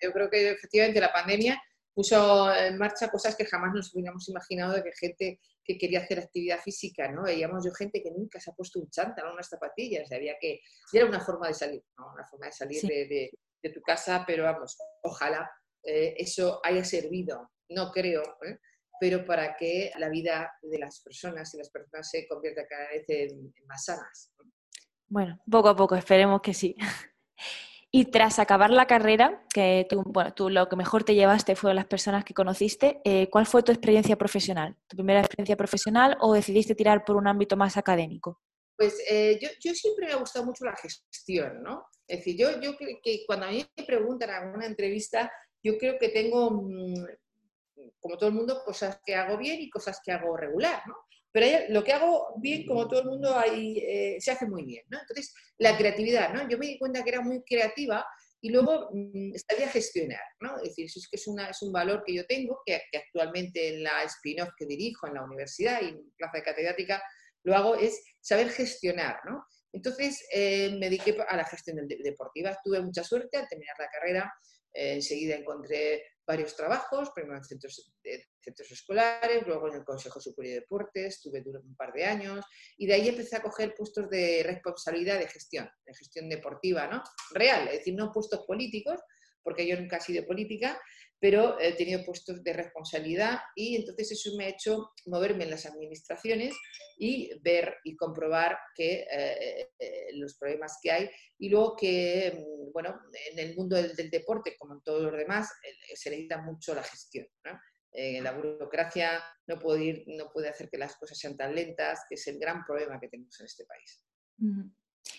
Yo 0.00 0.12
creo 0.12 0.30
que 0.30 0.50
efectivamente 0.50 1.00
la 1.00 1.12
pandemia 1.12 1.60
puso 1.94 2.52
en 2.54 2.76
marcha 2.76 3.08
cosas 3.08 3.36
que 3.36 3.46
jamás 3.46 3.72
nos 3.72 3.94
hubiéramos 3.94 4.28
imaginado 4.28 4.74
de 4.74 4.82
que 4.82 4.92
gente 4.92 5.40
que 5.64 5.78
quería 5.78 6.00
hacer 6.00 6.18
actividad 6.18 6.60
física, 6.60 7.10
¿no? 7.10 7.22
Veíamos 7.22 7.64
yo 7.64 7.72
gente 7.72 8.02
que 8.02 8.10
nunca 8.10 8.38
se 8.38 8.50
ha 8.50 8.54
puesto 8.54 8.80
un 8.80 8.90
chándal, 8.90 9.32
unas 9.32 9.48
zapatillas, 9.48 10.10
había 10.12 10.36
que... 10.38 10.60
Y 10.92 10.96
era 10.96 11.06
una 11.06 11.20
forma 11.20 11.48
de 11.48 11.54
salir, 11.54 11.82
¿no? 11.96 12.12
Una 12.12 12.26
forma 12.26 12.46
de 12.46 12.52
salir 12.52 12.82
de, 12.82 13.30
tu 13.72 13.80
casa, 13.80 14.24
pero 14.26 14.44
vamos, 14.44 14.76
ojalá 15.02 15.50
eh, 15.82 16.14
eso 16.18 16.60
haya 16.62 16.84
servido, 16.84 17.50
no 17.70 17.90
creo, 17.90 18.22
¿eh? 18.46 18.58
pero 19.00 19.24
para 19.24 19.56
que 19.56 19.90
la 19.98 20.10
vida 20.10 20.52
de 20.60 20.78
las 20.78 21.00
personas 21.00 21.54
y 21.54 21.58
las 21.58 21.70
personas 21.70 22.10
se 22.10 22.28
convierta 22.28 22.66
cada 22.66 22.88
vez 22.88 23.04
en, 23.08 23.54
más 23.66 23.84
sanas. 23.86 24.32
Bueno, 25.06 25.40
poco 25.50 25.68
a 25.70 25.76
poco, 25.76 25.94
esperemos 25.94 26.42
que 26.42 26.52
sí. 26.52 26.76
Y 27.96 28.06
tras 28.06 28.40
acabar 28.40 28.70
la 28.70 28.88
carrera, 28.88 29.46
que 29.54 29.86
tú, 29.88 30.02
bueno, 30.04 30.34
tú 30.34 30.50
lo 30.50 30.68
que 30.68 30.74
mejor 30.74 31.04
te 31.04 31.14
llevaste 31.14 31.54
fueron 31.54 31.76
las 31.76 31.86
personas 31.86 32.24
que 32.24 32.34
conociste, 32.34 33.00
eh, 33.04 33.30
¿cuál 33.30 33.46
fue 33.46 33.62
tu 33.62 33.70
experiencia 33.70 34.16
profesional? 34.16 34.76
¿Tu 34.88 34.96
primera 34.96 35.20
experiencia 35.20 35.56
profesional 35.56 36.16
o 36.18 36.34
decidiste 36.34 36.74
tirar 36.74 37.04
por 37.04 37.14
un 37.14 37.28
ámbito 37.28 37.56
más 37.56 37.76
académico? 37.76 38.40
Pues 38.76 39.00
eh, 39.08 39.38
yo, 39.40 39.72
siempre 39.74 40.08
me 40.08 40.12
ha 40.12 40.16
gustado 40.16 40.44
mucho 40.44 40.64
la 40.64 40.74
gestión, 40.74 41.62
¿no? 41.62 41.86
Es 42.08 42.18
decir, 42.18 42.36
yo, 42.36 42.60
yo 42.60 42.76
creo 42.76 42.98
que 43.00 43.22
cuando 43.28 43.46
a 43.46 43.50
mí 43.50 43.64
me 43.76 43.84
preguntan 43.84 44.30
en 44.30 44.34
alguna 44.34 44.66
entrevista, 44.66 45.30
yo 45.62 45.78
creo 45.78 45.96
que 45.96 46.08
tengo, 46.08 46.50
mm, 46.50 47.06
como 48.00 48.18
todo 48.18 48.28
el 48.28 48.34
mundo, 48.34 48.60
cosas 48.64 48.98
que 49.06 49.14
hago 49.14 49.38
bien 49.38 49.60
y 49.60 49.70
cosas 49.70 50.00
que 50.04 50.10
hago 50.10 50.36
regular, 50.36 50.82
¿no? 50.88 50.96
Pero 51.34 51.64
lo 51.70 51.82
que 51.82 51.92
hago 51.92 52.32
bien, 52.36 52.64
como 52.64 52.86
todo 52.86 53.00
el 53.00 53.08
mundo, 53.08 53.36
ahí, 53.36 53.78
eh, 53.78 54.18
se 54.20 54.30
hace 54.30 54.46
muy 54.46 54.64
bien, 54.64 54.84
¿no? 54.88 55.00
Entonces, 55.00 55.34
la 55.58 55.76
creatividad, 55.76 56.32
¿no? 56.32 56.48
Yo 56.48 56.56
me 56.58 56.66
di 56.68 56.78
cuenta 56.78 57.02
que 57.02 57.10
era 57.10 57.22
muy 57.22 57.42
creativa 57.42 58.06
y 58.40 58.50
luego 58.50 58.90
mmm, 58.92 59.32
sabía 59.48 59.68
gestionar, 59.68 60.22
¿no? 60.38 60.58
Es 60.58 60.68
decir, 60.68 60.84
eso 60.86 61.00
es 61.00 61.08
que 61.08 61.16
es, 61.16 61.26
una, 61.26 61.50
es 61.50 61.60
un 61.60 61.72
valor 61.72 62.04
que 62.06 62.14
yo 62.14 62.24
tengo, 62.24 62.60
que, 62.64 62.80
actualmente 62.96 63.66
en 63.66 63.82
la 63.82 64.04
spin-off 64.04 64.50
que 64.56 64.64
dirijo 64.64 65.08
en 65.08 65.14
la 65.14 65.24
universidad 65.24 65.82
y 65.82 65.88
en 65.88 66.12
plaza 66.16 66.36
de 66.36 66.44
catedrática 66.44 67.02
lo 67.42 67.56
hago, 67.56 67.74
es 67.74 68.00
saber 68.20 68.48
gestionar, 68.50 69.18
¿no? 69.28 69.44
Entonces, 69.72 70.24
eh, 70.32 70.70
me 70.78 70.88
dediqué 70.88 71.16
a 71.26 71.36
la 71.36 71.44
gestión 71.46 71.84
deportiva. 71.88 72.56
Tuve 72.62 72.80
mucha 72.80 73.02
suerte 73.02 73.38
al 73.38 73.48
terminar 73.48 73.74
la 73.76 73.88
carrera. 73.88 74.32
Eh, 74.72 74.94
enseguida 74.94 75.34
encontré 75.34 76.04
varios 76.26 76.56
trabajos, 76.56 77.10
primero 77.14 77.36
en 77.36 77.44
centros, 77.44 77.92
centros 78.40 78.70
escolares, 78.70 79.46
luego 79.46 79.68
en 79.68 79.74
el 79.74 79.84
Consejo 79.84 80.20
Superior 80.20 80.54
de 80.54 80.60
Deportes, 80.60 81.20
tuve 81.20 81.42
un 81.46 81.76
par 81.76 81.92
de 81.92 82.04
años, 82.04 82.44
y 82.76 82.86
de 82.86 82.94
ahí 82.94 83.08
empecé 83.08 83.36
a 83.36 83.42
coger 83.42 83.74
puestos 83.74 84.08
de 84.08 84.42
responsabilidad 84.44 85.18
de 85.18 85.28
gestión, 85.28 85.68
de 85.84 85.94
gestión 85.94 86.28
deportiva, 86.28 86.86
¿no? 86.86 87.02
Real, 87.32 87.68
es 87.68 87.78
decir, 87.78 87.94
no 87.94 88.12
puestos 88.12 88.44
políticos, 88.46 89.00
porque 89.42 89.66
yo 89.66 89.78
nunca 89.78 89.98
he 89.98 90.00
sido 90.00 90.26
política, 90.26 90.80
pero 91.24 91.58
he 91.58 91.72
tenido 91.72 92.04
puestos 92.04 92.44
de 92.44 92.52
responsabilidad 92.52 93.38
y 93.56 93.76
entonces 93.76 94.12
eso 94.12 94.36
me 94.36 94.44
ha 94.44 94.48
hecho 94.48 94.90
moverme 95.06 95.44
en 95.44 95.50
las 95.52 95.64
administraciones 95.64 96.54
y 96.98 97.30
ver 97.40 97.76
y 97.82 97.96
comprobar 97.96 98.58
que 98.74 99.06
eh, 99.10 99.70
eh, 99.78 100.08
los 100.16 100.36
problemas 100.36 100.76
que 100.82 100.90
hay 100.90 101.10
y 101.38 101.48
luego 101.48 101.76
que, 101.76 102.30
mm, 102.36 102.72
bueno, 102.74 103.00
en 103.32 103.38
el 103.38 103.56
mundo 103.56 103.74
del, 103.74 104.10
deporte, 104.10 104.54
como 104.58 104.74
en 104.74 104.82
todos 104.82 105.00
los 105.00 105.16
demás, 105.16 105.50
eh, 105.62 105.96
se 105.96 106.10
necesita 106.10 106.42
mucho 106.42 106.74
la 106.74 106.82
gestión. 106.82 107.26
la 107.94 108.32
burocracia 108.32 109.24
no 109.46 109.58
puede, 109.58 109.82
ir, 109.82 110.04
no 110.08 110.30
puede 110.30 110.50
hacer 110.50 110.68
que 110.68 110.76
las 110.76 110.94
cosas 110.96 111.16
sean 111.18 111.38
tan 111.38 111.54
lentas, 111.54 112.00
que 112.06 112.16
es 112.16 112.26
el 112.26 112.38
gran 112.38 112.66
problema 112.66 113.00
que 113.00 113.08
tenemos 113.08 113.40
en 113.40 113.46
este 113.46 113.64
país. 113.64 114.04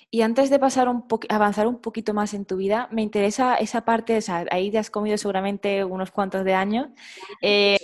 Y 0.10 0.22
antes 0.22 0.50
de 0.50 0.60
pasar 0.60 0.88
un 0.88 1.06
avanzar 1.30 1.68
un 1.68 1.80
poquito 1.80 2.13
más 2.13 2.34
en 2.34 2.46
tu 2.46 2.58
vida, 2.58 2.88
me 2.92 3.01
interesa 3.01 3.56
esa 3.56 3.82
parte, 3.82 4.18
o 4.18 4.22
sea, 4.22 4.46
ahí 4.51 4.72
te 4.72 4.77
has 4.77 4.89
comido 4.89 5.18
seguramente 5.18 5.84
unos 5.84 6.12
cuantos 6.12 6.46
de 6.46 6.54
años. 6.54 6.88
Eh, 7.42 7.77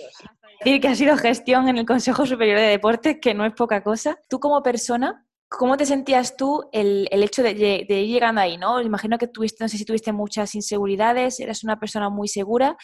decir 0.64 0.80
que 0.80 0.88
ha 0.88 0.94
sido 0.94 1.16
gestión 1.16 1.68
en 1.68 1.78
el 1.78 1.86
Consejo 1.86 2.26
Superior 2.26 2.58
de 2.58 2.66
Deportes, 2.66 3.18
que 3.20 3.34
no 3.34 3.44
es 3.44 3.52
poca 3.52 3.82
cosa. 3.82 4.18
Tú 4.28 4.40
como 4.40 4.62
persona, 4.62 5.26
¿cómo 5.48 5.76
te 5.76 5.86
sentías 5.86 6.36
tú 6.36 6.68
el, 6.72 7.08
el 7.10 7.22
hecho 7.22 7.42
de, 7.42 7.54
de, 7.54 8.00
ir 8.00 8.14
llegando 8.14 8.40
ahí? 8.40 8.56
¿no? 8.56 8.80
Imagino 8.80 9.18
que 9.18 9.26
tuviste, 9.26 9.62
no 9.62 9.68
sé 9.68 9.76
si 9.76 9.84
tuviste 9.84 10.12
muchas 10.12 10.54
inseguridades, 10.54 11.40
eras 11.40 11.64
una 11.64 11.78
persona 11.78 12.08
muy 12.08 12.28
segura. 12.28 12.76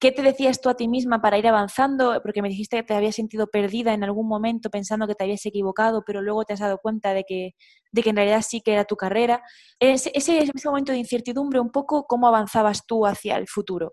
¿Qué 0.00 0.12
te 0.12 0.22
decías 0.22 0.60
tú 0.60 0.68
a 0.68 0.74
ti 0.74 0.88
misma 0.88 1.22
para 1.22 1.38
ir 1.38 1.46
avanzando? 1.46 2.20
Porque 2.22 2.42
me 2.42 2.48
dijiste 2.48 2.76
que 2.76 2.82
te 2.82 2.94
habías 2.94 3.14
sentido 3.14 3.46
perdida 3.46 3.94
en 3.94 4.04
algún 4.04 4.28
momento 4.28 4.68
pensando 4.68 5.06
que 5.06 5.14
te 5.14 5.24
habías 5.24 5.46
equivocado, 5.46 6.02
pero 6.04 6.20
luego 6.20 6.44
te 6.44 6.52
has 6.52 6.60
dado 6.60 6.78
cuenta 6.78 7.14
de 7.14 7.24
que, 7.24 7.52
de 7.92 8.02
que 8.02 8.10
en 8.10 8.16
realidad 8.16 8.42
sí 8.42 8.60
que 8.60 8.72
era 8.72 8.84
tu 8.84 8.96
carrera. 8.96 9.42
Ese, 9.78 10.10
ese, 10.14 10.50
momento 10.64 10.92
de 10.92 10.98
incertidumbre, 10.98 11.60
un 11.60 11.70
poco, 11.70 12.06
¿cómo 12.06 12.26
avanzabas 12.26 12.84
tú 12.86 13.06
hacia 13.06 13.36
el 13.36 13.48
futuro? 13.48 13.92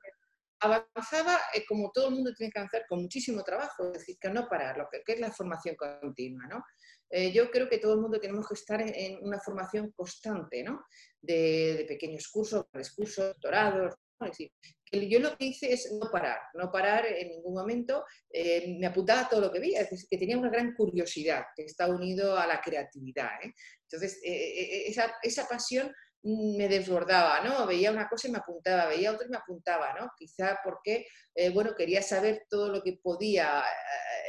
Avanzaba 0.60 1.40
eh, 1.54 1.64
como 1.68 1.92
todo 1.94 2.10
el 2.10 2.16
mundo 2.16 2.34
tiene 2.36 2.52
que 2.52 2.60
avanzar 2.60 2.86
con 2.88 3.02
muchísimo 3.02 3.44
trabajo, 3.44 3.88
es 3.88 3.94
decir, 3.94 4.18
que 4.20 4.30
no 4.30 4.48
parar, 4.48 4.78
lo 4.78 4.88
que, 4.92 5.02
es 5.06 5.20
la 5.20 5.32
formación 5.32 5.76
continua, 5.76 6.46
¿no? 6.48 6.64
Eh, 7.10 7.32
yo 7.32 7.50
creo 7.52 7.68
que 7.68 7.78
todo 7.78 7.94
el 7.94 8.02
mundo 8.02 8.20
tenemos 8.20 8.48
que 8.48 8.54
estar 8.54 8.82
en, 8.82 9.20
una 9.22 9.40
formación 9.40 9.92
constante, 9.92 10.64
¿no? 10.64 10.86
De, 11.20 11.76
de 11.78 11.86
pequeños 11.86 12.28
cursos, 12.28 12.66
cursos, 12.96 13.28
doctorados, 13.34 13.96
decir, 14.30 14.52
yo 14.92 15.20
lo 15.20 15.38
que 15.38 15.46
hice 15.46 15.72
es 15.72 15.92
no 15.94 16.12
parar, 16.12 16.40
no 16.54 16.72
parar 16.72 17.06
en 17.06 17.30
ningún 17.30 17.54
momento, 17.54 18.04
eh, 18.30 18.76
me 18.78 18.88
apuntaba 18.88 19.30
todo 19.30 19.42
lo 19.42 19.52
que 19.52 19.60
veía, 19.60 19.82
es 19.82 19.90
decir, 19.90 20.08
que 20.10 20.18
tenía 20.18 20.38
una 20.38 20.50
gran 20.50 20.74
curiosidad 20.76 21.46
que 21.56 21.64
está 21.64 21.88
unido 21.88 22.38
a 22.38 22.46
la 22.46 22.60
creatividad. 22.60 23.30
¿eh? 23.44 23.54
Entonces, 23.84 24.20
eh, 24.24 24.88
esa, 24.88 25.14
esa, 25.24 25.48
pasión 25.48 25.94
me 26.24 26.68
desbordaba, 26.68 27.42
¿no? 27.42 27.66
Veía 27.66 27.90
una 27.90 28.08
cosa 28.08 28.28
y 28.28 28.32
me 28.32 28.38
apuntaba, 28.38 28.88
veía 28.88 29.12
otra 29.12 29.26
y 29.26 29.30
me 29.30 29.38
apuntaba, 29.38 29.94
¿no? 30.00 30.12
Quizá 30.16 30.60
porque, 30.64 31.08
bueno, 31.52 31.74
quería 31.76 32.04
saber 32.04 32.46
todo 32.48 32.70
lo 32.70 32.84
que 32.84 33.00
podía, 33.02 33.64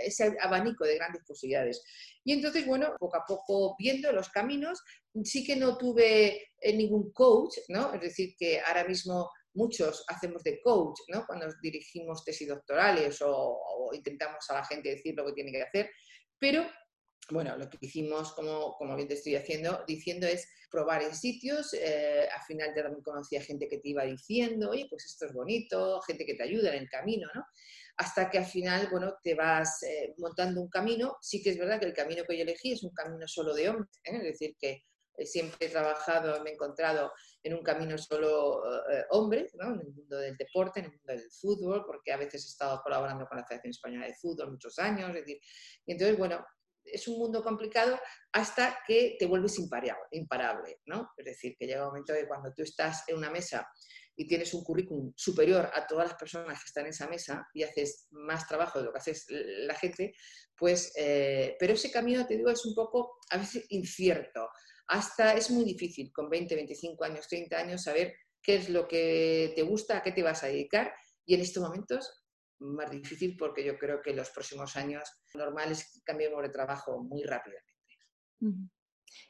ese 0.03 0.35
abanico 0.41 0.87
de 0.87 0.95
grandes 0.95 1.23
posibilidades. 1.27 1.85
Y 2.25 2.33
entonces, 2.33 2.65
bueno, 2.67 2.95
poco 2.99 3.19
a 3.19 3.27
poco 3.27 3.77
viendo 3.79 4.11
los 4.11 4.31
caminos, 4.31 4.81
sí 5.23 5.45
que 5.45 5.55
no 5.55 5.77
tuve 5.77 6.53
ningún 6.63 7.13
coach, 7.13 7.59
¿no? 7.69 7.93
Es 7.93 8.01
decir, 8.01 8.35
que 8.39 8.59
ahora 8.61 8.85
mismo 8.85 9.29
muchos 9.55 10.05
hacemos 10.09 10.43
de 10.43 10.61
coach, 10.63 10.99
¿no? 11.09 11.27
Cuando 11.27 11.47
dirigimos 11.63 12.25
tesis 12.25 12.49
doctorales 12.49 13.21
o, 13.23 13.91
intentamos 13.93 14.49
a 14.51 14.55
la 14.55 14.65
gente 14.65 14.91
decir 14.91 15.15
lo 15.15 15.27
que 15.27 15.33
tiene 15.33 15.53
que 15.53 15.63
hacer, 15.63 15.91
pero 16.39 16.65
bueno, 17.31 17.57
lo 17.57 17.69
que 17.69 17.79
hicimos, 17.81 18.33
como, 18.33 18.75
como 18.77 18.97
bien 18.97 19.09
te 19.09 19.15
estoy 19.15 19.37
haciendo, 19.37 19.85
diciendo 19.87 20.27
es 20.27 20.49
probar 20.71 21.03
en 21.03 21.15
sitios, 21.15 21.73
eh, 21.75 22.27
al 22.35 22.43
final 22.43 22.75
también 22.75 23.03
conocía 23.03 23.43
gente 23.43 23.69
que 23.69 23.79
te 23.79 23.91
iba 23.91 24.05
diciendo, 24.05 24.71
oye, 24.71 24.87
pues 24.89 25.05
esto 25.05 25.27
es 25.27 25.33
bonito, 25.33 26.01
gente 26.01 26.25
que 26.25 26.35
te 26.35 26.43
ayuda 26.43 26.75
en 26.75 26.83
el 26.83 26.89
camino, 26.89 27.29
¿no? 27.35 27.45
Hasta 27.99 28.31
que 28.31 28.39
al 28.39 28.47
final, 28.47 28.89
bueno, 28.91 29.15
te 29.23 29.35
vas 29.35 29.83
eh, 29.83 30.15
montando 30.17 30.63
un 30.63 30.69
camino. 30.71 31.19
Sí 31.21 31.43
que 31.43 31.51
es 31.51 31.59
verdad 31.59 31.79
que 31.79 31.87
el 31.87 31.93
camino 31.93 32.25
que 32.27 32.37
yo 32.37 32.43
elegí 32.43 32.73
es 32.73 32.83
un 32.83 32.93
camino 32.95 33.29
solo 33.29 33.55
de 33.55 33.69
hombres, 33.69 34.01
¿eh? 34.05 34.17
es 34.17 34.23
decir, 34.23 34.57
que 34.59 34.83
siempre 35.25 35.67
he 35.67 35.71
trabajado, 35.71 36.43
me 36.43 36.51
he 36.51 36.53
encontrado 36.55 37.13
en 37.43 37.55
un 37.55 37.63
camino 37.63 37.97
solo 37.99 38.63
eh, 38.91 39.05
hombres, 39.11 39.55
¿no? 39.55 39.75
en 39.75 39.81
el 39.81 39.93
mundo 39.93 40.17
del 40.17 40.37
deporte, 40.37 40.81
en 40.81 40.87
el 40.87 40.93
mundo 40.93 41.13
del 41.13 41.31
fútbol, 41.31 41.85
porque 41.87 42.13
a 42.13 42.17
veces 42.17 42.45
he 42.45 42.49
estado 42.49 42.81
colaborando 42.83 43.27
con 43.27 43.39
la 43.39 43.45
Federación 43.45 43.71
Española 43.71 44.07
de 44.07 44.15
Fútbol 44.15 44.53
muchos 44.53 44.79
años. 44.79 45.09
Es 45.11 45.17
decir, 45.17 45.39
y 45.87 45.93
entonces, 45.93 46.19
bueno, 46.19 46.45
es 46.85 47.07
un 47.09 47.19
mundo 47.19 47.43
complicado 47.43 47.99
hasta 48.33 48.79
que 48.87 49.17
te 49.19 49.27
vuelves 49.27 49.59
imparable, 49.59 50.05
imparable, 50.13 50.81
¿no? 50.87 51.11
Es 51.17 51.25
decir, 51.25 51.57
que 51.59 51.67
llega 51.67 51.83
un 51.83 51.89
momento 51.89 52.13
de 52.13 52.27
cuando 52.27 52.53
tú 52.53 52.63
estás 52.63 53.05
en 53.09 53.17
una 53.17 53.31
mesa 53.31 53.69
y 54.17 54.27
tienes 54.27 54.53
un 54.53 54.63
currículum 54.63 55.13
superior 55.17 55.71
a 55.73 55.87
todas 55.87 56.09
las 56.09 56.19
personas 56.19 56.59
que 56.59 56.67
están 56.67 56.85
en 56.85 56.91
esa 56.91 57.09
mesa 57.09 57.49
y 57.55 57.63
haces 57.63 58.09
más 58.11 58.47
trabajo 58.47 58.79
de 58.79 58.87
lo 58.87 58.93
que 58.93 58.99
haces 58.99 59.27
la 59.29 59.75
gente, 59.75 60.15
pues, 60.57 60.93
eh, 60.97 61.57
pero 61.59 61.73
ese 61.73 61.91
camino, 61.91 62.27
te 62.27 62.37
digo, 62.37 62.51
es 62.51 62.65
un 62.67 62.75
poco 62.75 63.19
a 63.31 63.39
veces 63.39 63.65
incierto 63.71 64.49
hasta 64.93 65.33
es 65.33 65.51
muy 65.51 65.65
difícil 65.65 66.13
con 66.13 66.29
20, 66.29 66.55
25 66.55 67.05
años, 67.05 67.27
30 67.27 67.57
años 67.57 67.83
saber 67.83 68.15
qué 68.43 68.57
es 68.57 68.69
lo 68.69 68.87
que 68.87 69.53
te 69.57 69.63
gusta, 69.63 69.97
a 69.97 70.03
qué 70.03 70.13
te 70.13 70.23
vas 70.23 70.45
a 70.45 70.49
dedicar 70.49 70.93
y 71.25 71.35
en 71.35 71.41
estos 71.41 71.63
momentos 71.63 72.25
más 72.59 72.91
difícil 72.91 73.35
porque 73.39 73.65
yo 73.65 73.79
creo 73.79 74.03
que 74.03 74.11
en 74.11 74.17
los 74.17 74.29
próximos 74.31 74.77
años 74.77 75.03
normales 75.35 76.03
cambiemos 76.05 76.43
de 76.43 76.51
trabajo 76.51 77.03
muy 77.03 77.23
rápidamente. 77.23 77.73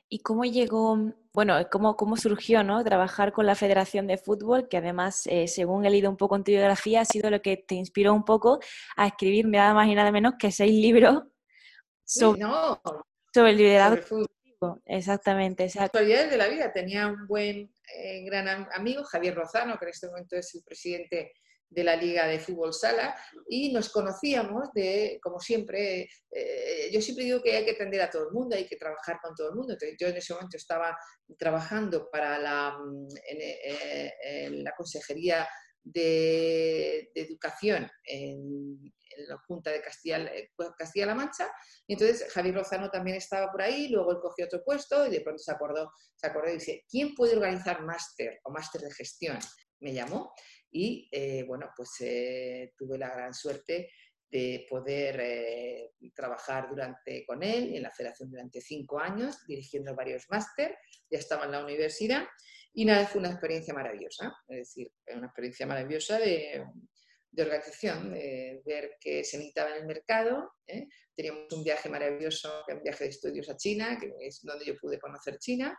¿Y 0.08 0.18
cómo 0.18 0.44
llegó, 0.44 0.98
bueno, 1.32 1.56
cómo, 1.70 1.96
cómo 1.96 2.16
surgió 2.16 2.64
¿no? 2.64 2.82
trabajar 2.82 3.32
con 3.32 3.46
la 3.46 3.54
Federación 3.54 4.08
de 4.08 4.18
Fútbol, 4.18 4.68
que 4.68 4.78
además, 4.78 5.28
eh, 5.28 5.46
según 5.46 5.84
he 5.84 5.90
leído 5.90 6.10
un 6.10 6.16
poco 6.16 6.34
en 6.34 6.42
tu 6.42 6.50
biografía, 6.50 7.02
ha 7.02 7.04
sido 7.04 7.30
lo 7.30 7.40
que 7.40 7.56
te 7.56 7.76
inspiró 7.76 8.12
un 8.14 8.24
poco 8.24 8.58
a 8.96 9.06
escribir 9.06 9.46
nada 9.46 9.74
más 9.74 9.88
y 9.88 9.94
nada 9.94 10.10
menos 10.10 10.34
que 10.40 10.50
seis 10.50 10.72
libros 10.72 11.22
sobre, 12.04 12.42
sobre 13.32 13.50
el 13.50 13.56
liderazgo 13.56 14.26
exactamente. 14.86 15.70
Actualidades 15.78 16.30
de 16.30 16.36
la 16.36 16.48
vida. 16.48 16.72
Tenía 16.72 17.06
un 17.06 17.26
buen, 17.26 17.72
eh, 17.96 18.24
gran 18.24 18.68
amigo, 18.72 19.04
Javier 19.04 19.34
Rozano, 19.34 19.78
que 19.78 19.86
en 19.86 19.90
este 19.90 20.08
momento 20.08 20.36
es 20.36 20.54
el 20.54 20.62
presidente 20.64 21.32
de 21.68 21.84
la 21.84 21.96
Liga 21.96 22.26
de 22.26 22.38
Fútbol 22.38 22.74
Sala, 22.74 23.16
y 23.48 23.72
nos 23.72 23.88
conocíamos 23.88 24.68
de, 24.74 25.18
como 25.22 25.40
siempre, 25.40 26.06
eh, 26.30 26.90
yo 26.92 27.00
siempre 27.00 27.24
digo 27.24 27.42
que 27.42 27.56
hay 27.56 27.64
que 27.64 27.70
atender 27.70 28.02
a 28.02 28.10
todo 28.10 28.28
el 28.28 28.34
mundo, 28.34 28.54
hay 28.54 28.66
que 28.66 28.76
trabajar 28.76 29.18
con 29.22 29.34
todo 29.34 29.48
el 29.48 29.54
mundo. 29.54 29.72
Entonces, 29.72 29.96
yo 29.98 30.08
en 30.08 30.16
ese 30.16 30.34
momento 30.34 30.58
estaba 30.58 30.96
trabajando 31.38 32.10
para 32.10 32.38
la, 32.38 32.76
eh, 33.26 34.50
la 34.50 34.72
Consejería 34.76 35.48
de, 35.82 37.10
de 37.14 37.20
Educación 37.22 37.90
en, 38.04 38.92
en 39.16 39.28
la 39.28 39.38
Junta 39.38 39.70
de 39.70 39.78
eh, 39.78 40.50
Castilla-La 40.78 41.14
Mancha. 41.14 41.50
Y 41.86 41.94
entonces 41.94 42.32
Javier 42.32 42.54
Lozano 42.54 42.90
también 42.90 43.16
estaba 43.16 43.50
por 43.50 43.62
ahí, 43.62 43.88
luego 43.88 44.12
él 44.12 44.18
cogió 44.20 44.46
otro 44.46 44.62
puesto 44.64 45.06
y 45.06 45.10
de 45.10 45.20
pronto 45.20 45.42
se 45.42 45.52
acordó, 45.52 45.92
se 46.14 46.26
acordó 46.26 46.50
y 46.50 46.54
dice, 46.54 46.84
¿quién 46.88 47.14
puede 47.14 47.36
organizar 47.36 47.82
máster 47.82 48.40
o 48.44 48.50
máster 48.50 48.82
de 48.82 48.92
gestión? 48.92 49.38
Me 49.80 49.92
llamó 49.92 50.32
y 50.70 51.08
eh, 51.10 51.44
bueno, 51.46 51.70
pues 51.76 51.90
eh, 52.00 52.72
tuve 52.76 52.98
la 52.98 53.10
gran 53.10 53.34
suerte 53.34 53.90
de 54.30 54.66
poder 54.70 55.92
trabajar 56.14 56.66
durante, 56.70 57.26
con 57.26 57.42
él 57.42 57.74
en 57.74 57.82
la 57.82 57.90
federación 57.90 58.30
durante 58.30 58.62
cinco 58.62 58.98
años, 58.98 59.46
dirigiendo 59.46 59.94
varios 59.94 60.24
máster, 60.30 60.74
ya 61.10 61.18
estaba 61.18 61.44
en 61.44 61.50
la 61.50 61.62
universidad 61.62 62.26
y 62.74 62.86
nada, 62.86 63.06
fue 63.06 63.20
una 63.20 63.30
experiencia 63.30 63.74
maravillosa, 63.74 64.34
es 64.48 64.56
decir, 64.56 64.90
una 65.14 65.26
experiencia 65.26 65.66
maravillosa 65.66 66.18
de, 66.18 66.64
de 67.32 67.42
organización, 67.42 68.12
ver 68.12 68.96
qué 69.00 69.24
se 69.24 69.38
necesitaba 69.38 69.70
en 69.70 69.82
el 69.82 69.86
mercado. 69.86 70.52
¿eh? 70.66 70.86
Teníamos 71.16 71.52
un 71.52 71.64
viaje 71.64 71.88
maravilloso, 71.88 72.62
un 72.68 72.82
viaje 72.82 73.04
de 73.04 73.10
estudios 73.10 73.48
a 73.48 73.56
China, 73.56 73.98
que 73.98 74.12
es 74.20 74.40
donde 74.42 74.66
yo 74.66 74.76
pude 74.76 75.00
conocer 75.00 75.38
China. 75.38 75.76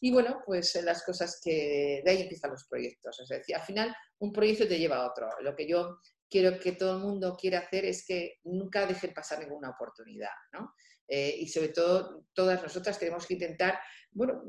Y 0.00 0.12
bueno, 0.12 0.42
pues 0.44 0.74
eh, 0.76 0.82
las 0.82 1.04
cosas 1.04 1.40
que 1.42 2.02
de 2.04 2.10
ahí 2.10 2.22
empiezan 2.22 2.50
los 2.50 2.66
proyectos. 2.68 3.18
Es 3.20 3.28
decir, 3.28 3.54
al 3.54 3.62
final 3.62 3.94
un 4.18 4.32
proyecto 4.32 4.68
te 4.68 4.78
lleva 4.78 4.96
a 4.96 5.10
otro. 5.10 5.28
Lo 5.40 5.54
que 5.54 5.66
yo 5.66 6.00
quiero 6.28 6.58
que 6.58 6.72
todo 6.72 6.96
el 6.96 7.02
mundo 7.02 7.36
quiera 7.40 7.60
hacer 7.60 7.84
es 7.84 8.04
que 8.06 8.40
nunca 8.44 8.86
dejen 8.86 9.14
pasar 9.14 9.38
ninguna 9.40 9.70
oportunidad. 9.70 10.30
¿no? 10.52 10.74
Eh, 11.08 11.36
y 11.38 11.48
sobre 11.48 11.68
todo, 11.68 12.26
todas 12.32 12.62
nosotras 12.62 12.98
tenemos 12.98 13.26
que 13.26 13.34
intentar 13.34 13.78
bueno, 14.16 14.42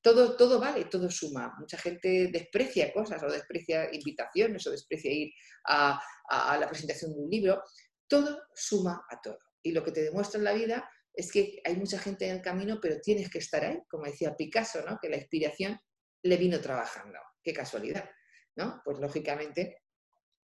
todo, 0.00 0.34
todo 0.34 0.58
vale, 0.58 0.86
todo 0.86 1.10
suma. 1.10 1.54
Mucha 1.58 1.76
gente 1.76 2.28
desprecia 2.32 2.90
cosas 2.90 3.22
o 3.22 3.30
desprecia 3.30 3.92
invitaciones 3.92 4.66
o 4.66 4.70
desprecia 4.70 5.12
ir 5.12 5.30
a, 5.64 6.00
la 6.58 6.66
presentación 6.66 7.12
de 7.12 7.20
un 7.20 7.28
libro. 7.28 7.62
Todo 8.08 8.44
suma 8.54 9.04
a 9.10 9.20
todo. 9.20 9.38
Y 9.62 9.72
lo 9.72 9.84
que 9.84 9.92
te 9.92 10.02
demuestra 10.02 10.38
en 10.38 10.44
la 10.44 10.54
vida 10.54 10.90
es 11.12 11.30
que 11.30 11.60
hay 11.64 11.76
mucha 11.76 11.98
gente 11.98 12.26
en 12.26 12.36
el 12.36 12.42
camino, 12.42 12.78
pero 12.80 12.98
tienes 12.98 13.28
que 13.28 13.38
estar 13.38 13.62
ahí, 13.62 13.78
como 13.90 14.06
decía 14.06 14.34
Picasso, 14.34 14.82
¿no? 14.86 14.98
que 15.00 15.10
la 15.10 15.18
inspiración 15.18 15.78
le 16.22 16.36
vino 16.38 16.58
trabajando. 16.58 17.18
Qué 17.42 17.52
casualidad, 17.52 18.08
¿no? 18.56 18.80
Pues 18.86 18.98
lógicamente, 19.00 19.83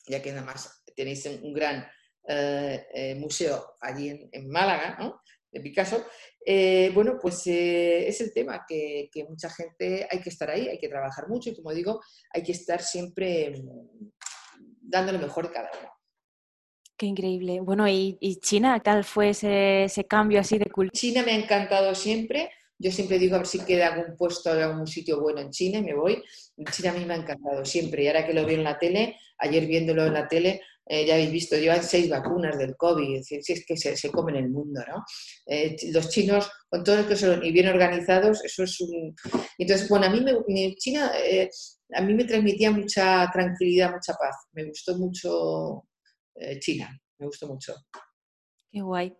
ya 0.08 0.22
que 0.22 0.32
nada 0.32 0.46
más 0.46 0.84
tenéis 0.96 1.26
un 1.26 1.54
gran 1.54 1.88
eh, 2.28 2.86
eh, 2.94 3.16
museo 3.16 3.78
allí 3.82 4.10
en, 4.10 4.30
en 4.32 4.50
Málaga, 4.50 4.98
¿no? 5.00 5.22
de 5.52 5.62
Picasso, 5.62 6.06
eh, 6.46 6.92
bueno, 6.94 7.18
pues 7.22 7.46
es 7.48 8.22
el 8.22 8.34
tema 8.34 8.66
que, 8.68 9.10
mucha 9.28 9.50
gente 9.50 10.08
hay 10.10 10.22
que 10.22 10.30
estar 10.30 10.50
ahí, 10.50 10.68
hay 10.68 10.80
que 10.80 10.90
trabajar 10.90 11.28
mucho 11.28 11.50
y 11.50 11.56
como 11.56 11.74
digo, 11.74 12.02
hay 12.34 12.44
que 12.44 12.52
estar 12.52 12.82
siempre 12.82 13.52
mm, 13.52 14.10
dando 14.82 15.12
lo 15.12 15.20
mejor 15.20 15.48
de 15.48 15.54
cada 15.54 15.72
uno. 15.80 15.92
Qué 16.98 17.06
increíble. 17.06 17.62
Bueno, 17.62 17.88
¿y, 17.88 18.18
China? 18.42 18.80
¿Tal 18.82 19.06
fue 19.06 19.30
ese, 19.30 20.06
cambio 20.08 20.42
así 20.42 20.58
de 20.58 20.66
cultura? 20.66 21.00
China 21.00 21.24
me 21.24 21.32
ha 21.32 21.38
encantado 21.38 21.96
siempre. 21.96 22.52
Yo 22.82 22.92
siempre 22.92 23.20
digo 23.20 23.36
a 23.36 23.40
ver 23.40 23.48
si 23.48 23.60
queda 23.60 23.94
algún 23.94 24.16
puesto, 24.16 24.52
algún 24.52 24.88
sitio 24.88 25.20
bueno 25.20 25.42
en 25.42 25.50
China 25.52 25.80
y 25.80 25.84
me 25.84 25.94
voy. 25.94 26.24
China 26.72 26.92
a 26.92 26.94
mí 26.94 27.04
me 27.06 27.14
ha 27.14 27.18
encantado 27.18 27.66
siempre. 27.66 28.04
Y 28.04 28.08
ahora 28.08 28.26
que 28.26 28.34
lo 28.34 28.46
veo 28.46 28.58
en 28.58 28.64
la 28.64 28.80
tele, 28.80 29.18
ayer 29.38 29.66
viéndolo 29.66 30.06
en 30.06 30.14
la 30.14 30.28
tele, 30.28 30.62
eh, 30.92 31.06
ya 31.06 31.14
habéis 31.14 31.32
visto, 31.32 31.56
llevan 31.56 31.84
seis 31.84 32.10
vacunas 32.10 32.58
del 32.58 32.76
COVID, 32.76 33.22
si 33.22 33.36
es, 33.36 33.64
que 33.64 33.78
se, 33.78 33.96
se 33.96 34.12
comen 34.12 34.38
el 34.38 34.50
mundo, 34.50 34.82
¿no? 34.88 35.04
Eh, 35.46 35.76
los 35.94 36.10
chinos, 36.10 36.50
con 36.68 36.84
todos 36.84 37.00
los 37.00 37.08
que 37.08 37.16
son 37.16 37.46
y 37.46 37.52
bien 37.52 37.68
organizados, 37.68 38.44
eso 38.44 38.64
es 38.64 38.82
un... 38.82 39.16
Entonces, 39.60 39.88
bueno, 39.88 40.08
a 40.08 40.10
mí 40.10 40.22
me, 40.22 40.76
China 40.76 41.12
eh, 41.24 41.48
a 41.94 42.02
mí 42.02 42.14
me 42.16 42.24
transmitía 42.24 42.72
mucha 42.72 43.30
tranquilidad, 43.32 43.92
mucha 43.92 44.14
paz. 44.14 44.36
Me 44.54 44.66
gustó 44.66 44.98
mucho 44.98 45.84
China, 46.60 46.90
me 47.20 47.28
gustó 47.28 47.48
mucho. 47.48 47.76
Qué 48.72 48.82
guay. 48.82 49.16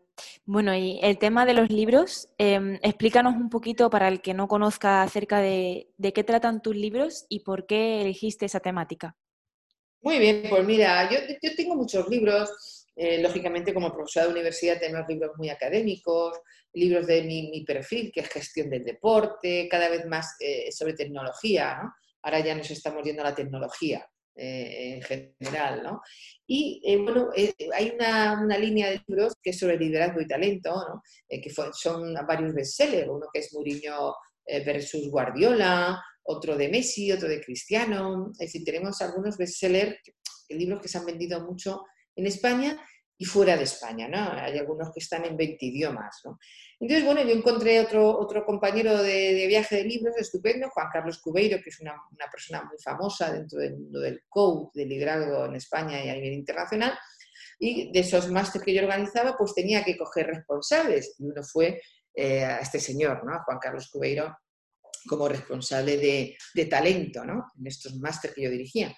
Bueno, 0.46 0.76
y 0.76 1.00
el 1.02 1.18
tema 1.18 1.46
de 1.46 1.54
los 1.54 1.70
libros, 1.70 2.30
em, 2.38 2.80
explícanos 2.82 3.36
un 3.36 3.50
poquito 3.50 3.90
para 3.90 4.08
el 4.08 4.22
que 4.22 4.34
no 4.34 4.48
conozca 4.48 5.02
acerca 5.04 5.40
de, 5.40 5.90
qué 6.02 6.24
tratan 6.24 6.62
tus 6.62 6.76
libros 6.76 7.26
y 7.30 7.42
por 7.42 7.66
qué 7.66 8.02
elegiste 8.02 8.46
esa 8.46 8.60
temática. 8.60 9.16
Muy 10.02 10.20
bien, 10.20 10.44
pues 10.50 10.64
mira, 10.66 11.10
yo, 11.10 11.20
yo 11.42 11.56
tengo 11.56 11.76
muchos 11.76 12.08
libros. 12.08 12.86
Eh, 12.96 13.22
lógicamente, 13.22 13.74
como 13.74 13.94
profesora 13.94 14.26
de 14.26 14.34
universidad, 14.34 14.80
tenemos 14.80 15.08
libros 15.08 15.32
muy 15.38 15.50
académicos, 15.50 16.40
libros 16.74 17.08
de 17.08 17.24
mi, 17.24 17.64
perfil, 17.66 18.12
que 18.14 18.22
es 18.22 18.30
gestión 18.30 18.70
del 18.70 18.84
deporte, 18.84 19.68
cada 19.70 19.90
vez 19.90 20.06
más 20.06 20.36
eh, 20.40 20.72
sobre 20.72 20.94
tecnología, 20.94 21.80
¿no? 21.82 21.94
Ahora 22.24 22.42
ya 22.42 22.56
nos 22.56 22.70
estamos 22.70 23.04
yendo 23.04 23.22
a 23.22 23.30
la 23.30 23.36
tecnología 23.36 24.06
eh, 24.40 24.96
en 24.96 25.02
general, 25.02 25.84
¿no? 25.84 26.02
Y 26.48 26.82
bueno, 26.98 27.30
hay 27.76 27.92
una, 27.96 28.42
una, 28.42 28.58
línea 28.58 28.90
de 28.90 29.02
libros 29.08 29.34
que 29.42 29.52
es 29.52 29.60
sobre 29.60 29.78
liderazgo 29.78 30.22
y 30.22 30.28
talento, 30.28 30.72
¿no? 30.72 31.04
que 31.30 31.52
son 31.74 32.16
varios 32.28 32.56
bestsellers, 32.56 33.08
uno 33.08 33.28
que 33.32 33.42
es 33.42 33.54
Mourinho 33.54 34.16
versus 34.66 35.12
Guardiola, 35.12 36.02
otro 36.24 36.58
de 36.58 36.70
Messi, 36.70 37.12
otro 37.12 37.28
de 37.28 37.42
Cristiano. 37.42 38.32
Es 38.34 38.52
decir, 38.52 38.64
tenemos 38.64 39.00
algunos 39.02 39.38
bestsellers, 39.38 39.96
libros 40.50 40.82
que 40.82 40.88
se 40.88 40.98
han 40.98 41.06
vendido 41.06 41.40
mucho 41.46 41.84
en 42.16 42.26
España 42.26 42.80
y 43.22 43.26
fuera 43.26 43.58
de 43.58 43.64
España, 43.64 44.08
¿no? 44.08 44.32
Hay 44.32 44.58
algunos 44.58 44.94
que 44.94 45.02
están 45.02 45.26
en 45.26 45.36
20 45.36 45.66
idiomas, 45.66 46.22
¿no? 46.24 46.40
Entonces, 46.80 47.06
bueno, 47.06 47.22
yo 47.22 47.32
encontré 47.32 47.82
otro, 47.82 48.18
otro 48.18 48.46
compañero 48.46 49.04
de, 49.04 49.46
viaje 49.46 49.76
de 49.76 49.84
libros 49.84 50.16
estupendo, 50.18 50.70
Juan 50.70 50.88
Carlos 50.92 51.20
Cubeiro, 51.20 51.58
que 51.62 51.70
es 51.70 51.82
una, 51.82 51.96
persona 52.32 52.64
muy 52.64 52.78
famosa 52.82 53.34
dentro 53.34 53.60
del 53.60 53.78
mundo 53.78 54.00
del 54.00 54.24
coach, 54.30 54.74
del 54.74 54.88
liderazgo 54.88 55.46
en 55.48 55.56
España 55.56 56.04
y 56.04 56.08
a 56.08 56.14
nivel 56.14 56.32
internacional, 56.32 56.98
y 57.60 57.92
de 57.92 58.00
esos 58.00 58.30
másteres 58.30 58.66
que 58.66 58.74
yo 58.74 58.82
organizaba, 58.84 59.36
pues 59.38 59.54
tenía 59.54 59.84
que 59.84 59.98
coger 59.98 60.28
responsables, 60.28 61.16
y 61.20 61.26
uno 61.26 61.44
fue 61.44 61.82
eh, 62.16 62.46
a 62.46 62.60
este 62.60 62.80
señor, 62.80 63.26
¿no? 63.26 63.38
Juan 63.44 63.60
Carlos 63.60 63.90
Cubeiro, 63.92 64.34
como 65.10 65.28
responsable 65.28 65.98
de, 65.98 66.66
talento 66.68 67.26
¿no? 67.26 67.52
en 67.58 67.68
estos 67.68 67.96
másteres 67.96 68.36
que 68.36 68.44
yo 68.44 68.50
dirigía. 68.50 68.96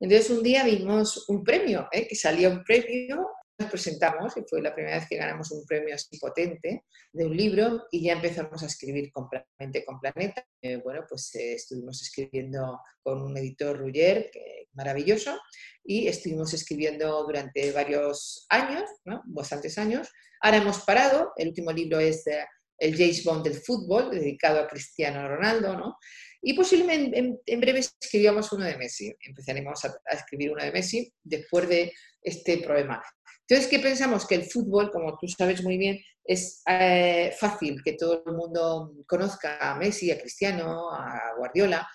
Entonces 0.00 0.30
un 0.30 0.42
día 0.42 0.64
vimos 0.64 1.28
un 1.28 1.44
premio, 1.44 1.88
¿eh? 1.92 2.08
que 2.08 2.16
salía 2.16 2.48
un 2.48 2.64
premio, 2.64 3.26
nos 3.60 3.70
presentamos 3.70 4.36
y 4.36 4.42
fue 4.48 4.62
la 4.62 4.74
primera 4.74 4.96
vez 4.96 5.08
que 5.08 5.16
ganamos 5.16 5.50
un 5.52 5.64
premio 5.66 5.94
así 5.94 6.18
potente 6.18 6.84
de 7.12 7.26
un 7.26 7.36
libro 7.36 7.84
y 7.90 8.04
ya 8.04 8.14
empezamos 8.14 8.62
a 8.62 8.66
escribir 8.66 9.12
completamente 9.12 9.84
con 9.84 10.00
Planeta. 10.00 10.44
Eh, 10.62 10.76
bueno, 10.76 11.04
pues 11.08 11.34
eh, 11.34 11.54
estuvimos 11.54 12.00
escribiendo 12.02 12.80
con 13.02 13.22
un 13.22 13.36
editor 13.36 13.78
Ruller, 13.78 14.30
que, 14.32 14.68
maravilloso, 14.72 15.38
y 15.84 16.08
estuvimos 16.08 16.54
escribiendo 16.54 17.22
durante 17.24 17.70
varios 17.72 18.46
años, 18.48 18.88
¿no? 19.04 19.22
bastantes 19.26 19.76
años. 19.78 20.08
Ahora 20.40 20.58
hemos 20.58 20.80
parado, 20.80 21.32
el 21.36 21.48
último 21.48 21.72
libro 21.72 22.00
es 22.00 22.24
de 22.24 22.44
el 22.80 22.96
James 22.96 23.22
Bond 23.24 23.44
del 23.44 23.60
fútbol, 23.60 24.10
dedicado 24.10 24.58
a 24.58 24.66
Cristiano 24.66 25.28
Ronaldo, 25.28 25.76
¿no? 25.76 25.98
Y 26.42 26.54
posiblemente 26.54 27.38
en, 27.44 27.60
breve 27.60 27.80
escribíamos 27.80 28.50
uno 28.52 28.64
de 28.64 28.78
Messi, 28.78 29.14
empezaremos 29.20 29.84
a, 29.84 29.94
escribir 30.10 30.50
uno 30.50 30.64
de 30.64 30.72
Messi 30.72 31.12
después 31.22 31.68
de 31.68 31.92
este 32.22 32.58
problema. 32.58 33.02
Entonces, 33.50 33.68
¿qué 33.68 33.80
pensamos? 33.80 34.28
Que 34.28 34.36
el 34.36 34.44
fútbol, 34.44 34.92
como 34.92 35.18
tú 35.18 35.26
sabes 35.26 35.64
muy 35.64 35.76
bien, 35.76 35.98
es 36.22 36.62
eh, 36.68 37.34
fácil 37.36 37.82
que 37.82 37.94
todo 37.94 38.22
el 38.24 38.32
mundo 38.32 38.92
conozca 39.08 39.58
a 39.58 39.74
Messi, 39.74 40.12
a 40.12 40.20
Cristiano, 40.20 40.88
a 40.92 41.34
Guardiola, 41.36 41.88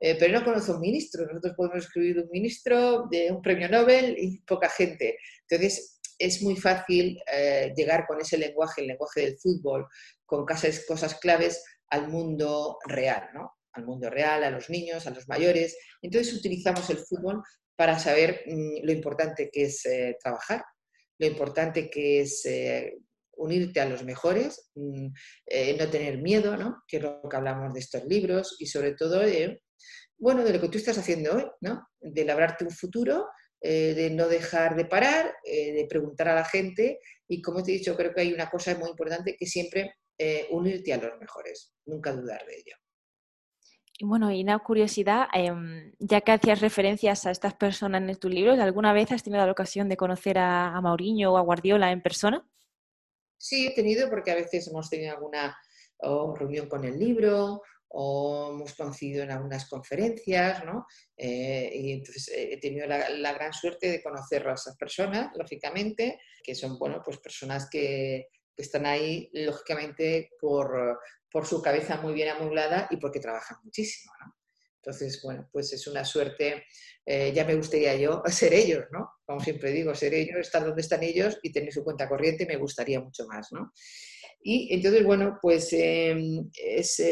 eh, 0.00 0.16
pero 0.18 0.36
no 0.36 0.44
conoce 0.44 0.72
a 0.72 0.74
un 0.74 0.80
ministro. 0.80 1.24
Nosotros 1.24 1.54
podemos 1.56 1.84
escribir 1.84 2.18
un 2.18 2.28
ministro 2.32 3.06
de 3.08 3.30
un 3.30 3.40
premio 3.40 3.68
Nobel 3.68 4.16
y 4.18 4.40
poca 4.40 4.68
gente. 4.68 5.16
Entonces, 5.48 6.00
es 6.18 6.42
muy 6.42 6.56
fácil 6.56 7.20
eh, 7.32 7.72
llegar 7.76 8.04
con 8.08 8.20
ese 8.20 8.36
lenguaje, 8.36 8.80
el 8.80 8.88
lenguaje 8.88 9.20
del 9.20 9.38
fútbol, 9.38 9.86
con 10.24 10.44
cosas, 10.44 10.84
cosas 10.88 11.20
claves 11.20 11.62
al 11.90 12.08
mundo 12.08 12.78
real, 12.84 13.28
¿no? 13.32 13.52
Al 13.74 13.84
mundo 13.84 14.10
real, 14.10 14.42
a 14.42 14.50
los 14.50 14.68
niños, 14.70 15.06
a 15.06 15.10
los 15.10 15.28
mayores. 15.28 15.78
Entonces 16.02 16.34
utilizamos 16.34 16.90
el 16.90 16.98
fútbol 16.98 17.44
para 17.76 17.96
saber 17.96 18.42
mm, 18.46 18.78
lo 18.82 18.90
importante 18.90 19.50
que 19.52 19.66
es 19.66 19.84
trabajar, 20.20 20.64
lo 21.18 21.26
importante 21.26 21.90
que 21.90 22.20
es 22.20 22.44
eh, 22.46 22.98
unirte 23.36 23.80
a 23.80 23.88
los 23.88 24.04
mejores, 24.04 24.70
mm, 24.74 25.08
no 25.78 25.90
tener 25.90 26.18
miedo, 26.18 26.56
¿no? 26.56 26.82
Que 26.88 26.96
es 26.98 27.02
lo 27.02 27.20
que 27.28 27.36
hablamos 27.36 27.74
de 27.74 27.80
estos 27.80 28.04
libros 28.04 28.56
y 28.58 28.66
sobre 28.66 28.92
todo 28.92 29.20
de, 29.20 29.62
bueno, 30.18 30.44
de 30.44 30.54
lo 30.54 30.60
que 30.60 30.68
tú 30.68 30.78
estás 30.78 30.98
haciendo 30.98 31.36
hoy, 31.36 31.44
¿no? 31.60 31.86
De 32.00 32.24
labrarte 32.24 32.64
un 32.64 32.70
futuro 32.70 33.26
eh, 33.62 33.94
de 33.94 34.10
no 34.10 34.28
dejar 34.28 34.76
de 34.76 34.84
parar, 34.84 35.34
eh, 35.42 35.72
de 35.72 35.86
preguntar 35.86 36.28
a 36.28 36.34
la 36.34 36.44
gente 36.44 37.00
y 37.26 37.40
como 37.40 37.62
te 37.62 37.72
he 37.72 37.78
dicho, 37.78 37.96
creo 37.96 38.14
que 38.14 38.20
hay 38.20 38.32
una 38.32 38.50
cosa 38.50 38.76
muy 38.76 38.90
importante 38.90 39.34
que 39.36 39.46
siempre 39.46 39.96
eh, 40.18 40.46
unirte 40.50 40.92
a 40.92 40.98
los 40.98 41.18
mejores, 41.18 41.74
nunca 41.86 42.12
dudar 42.12 42.44
de 42.46 42.54
ello. 42.54 42.76
Y 43.98 44.04
bueno, 44.04 44.30
y 44.30 44.42
una 44.42 44.58
curiosidad, 44.58 45.26
em, 45.32 45.92
ya 45.98 46.20
que 46.20 46.32
hacías 46.32 46.60
referencias 46.60 47.24
a 47.24 47.30
estas 47.30 47.54
personas 47.54 48.02
en 48.02 48.16
tus 48.16 48.30
libros, 48.30 48.58
¿alguna 48.58 48.92
vez 48.92 49.10
has 49.10 49.22
tenido 49.22 49.44
la 49.44 49.52
ocasión 49.52 49.88
de 49.88 49.96
conocer 49.96 50.36
a, 50.38 50.78
Mauriño 50.82 51.32
o 51.32 51.38
a 51.38 51.42
Guardiola 51.42 51.90
en 51.90 52.02
persona? 52.02 52.46
Sí, 53.38 53.66
he 53.66 53.74
tenido 53.74 54.10
porque 54.10 54.30
a 54.30 54.34
veces 54.34 54.68
hemos 54.68 54.90
tenido 54.90 55.14
alguna 55.14 55.56
reunión 56.38 56.68
con 56.68 56.84
el 56.84 56.98
libro 56.98 57.62
o 57.88 58.50
hemos 58.52 58.74
coincidido 58.74 59.22
en 59.22 59.30
algunas 59.30 59.68
conferencias, 59.68 60.64
¿no? 60.64 60.86
Eh, 61.16 61.70
y 61.72 61.92
entonces 61.92 62.28
eh, 62.28 62.52
he 62.52 62.58
tenido 62.58 62.86
la, 62.86 63.32
gran 63.32 63.52
suerte 63.52 63.90
de 63.90 64.02
conocer 64.02 64.46
a 64.46 64.54
esas 64.54 64.76
personas, 64.76 65.30
lógicamente, 65.34 66.20
que 66.42 66.54
son, 66.54 66.78
bueno, 66.78 67.00
pues 67.02 67.18
personas 67.18 67.68
que, 67.70 68.26
están 68.56 68.86
ahí, 68.86 69.28
lógicamente, 69.34 70.30
por, 70.40 70.98
su 71.46 71.62
cabeza 71.62 72.00
muy 72.00 72.14
bien 72.14 72.28
amueblada 72.28 72.86
y 72.90 72.96
porque 72.96 73.20
trabajan 73.20 73.58
muchísimo, 73.62 74.12
¿no? 74.20 74.34
Entonces, 74.76 75.20
bueno, 75.22 75.48
pues 75.52 75.72
es 75.72 75.86
una 75.88 76.04
suerte, 76.04 76.64
eh, 77.04 77.32
ya 77.34 77.44
me 77.44 77.56
gustaría 77.56 77.96
yo 77.96 78.22
ser 78.28 78.54
ellos, 78.54 78.84
¿no? 78.92 79.10
Como 79.24 79.40
siempre 79.40 79.72
digo, 79.72 79.94
ser 79.94 80.14
ellos, 80.14 80.38
estar 80.38 80.64
donde 80.64 80.82
están 80.82 81.02
ellos 81.02 81.38
y 81.42 81.52
tener 81.52 81.72
su 81.72 81.82
cuenta 81.82 82.08
corriente 82.08 82.46
me 82.46 82.56
gustaría 82.56 83.00
mucho 83.00 83.26
más, 83.26 83.48
¿no? 83.52 83.72
Y 84.40 84.72
entonces, 84.72 85.02
bueno, 85.04 85.38
pues 85.42 85.72
em, 85.72 86.48
es 86.54 87.02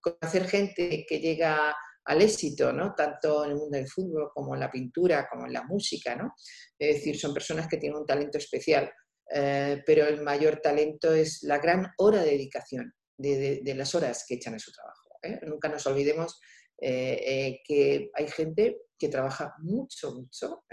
conocer 0.00 0.46
gente 0.48 1.06
que 1.08 1.18
llega 1.18 1.74
al 2.04 2.22
éxito, 2.22 2.72
¿no? 2.72 2.94
tanto 2.94 3.44
en 3.44 3.52
el 3.52 3.56
mundo 3.56 3.76
del 3.76 3.88
fútbol 3.88 4.30
como 4.34 4.54
en 4.54 4.60
la 4.60 4.70
pintura, 4.70 5.28
como 5.30 5.46
en 5.46 5.52
la 5.52 5.62
música. 5.64 6.16
¿no? 6.16 6.34
Es 6.78 6.96
decir, 6.96 7.18
son 7.18 7.34
personas 7.34 7.68
que 7.68 7.76
tienen 7.76 7.98
un 7.98 8.06
talento 8.06 8.38
especial, 8.38 8.90
eh, 9.32 9.82
pero 9.86 10.06
el 10.06 10.22
mayor 10.22 10.60
talento 10.60 11.12
es 11.14 11.42
la 11.42 11.58
gran 11.58 11.86
hora 11.98 12.22
de 12.22 12.32
dedicación, 12.32 12.92
de, 13.16 13.62
las 13.76 13.94
horas 13.94 14.24
que 14.26 14.34
echan 14.34 14.54
en 14.54 14.60
su 14.60 14.72
trabajo. 14.72 15.18
¿eh? 15.22 15.40
Nunca 15.46 15.68
nos 15.68 15.86
olvidemos 15.86 16.40
eh, 16.80 17.60
que 17.64 18.10
hay 18.14 18.28
gente 18.28 18.78
que 18.98 19.08
trabaja 19.08 19.54
mucho, 19.58 20.14
mucho, 20.14 20.64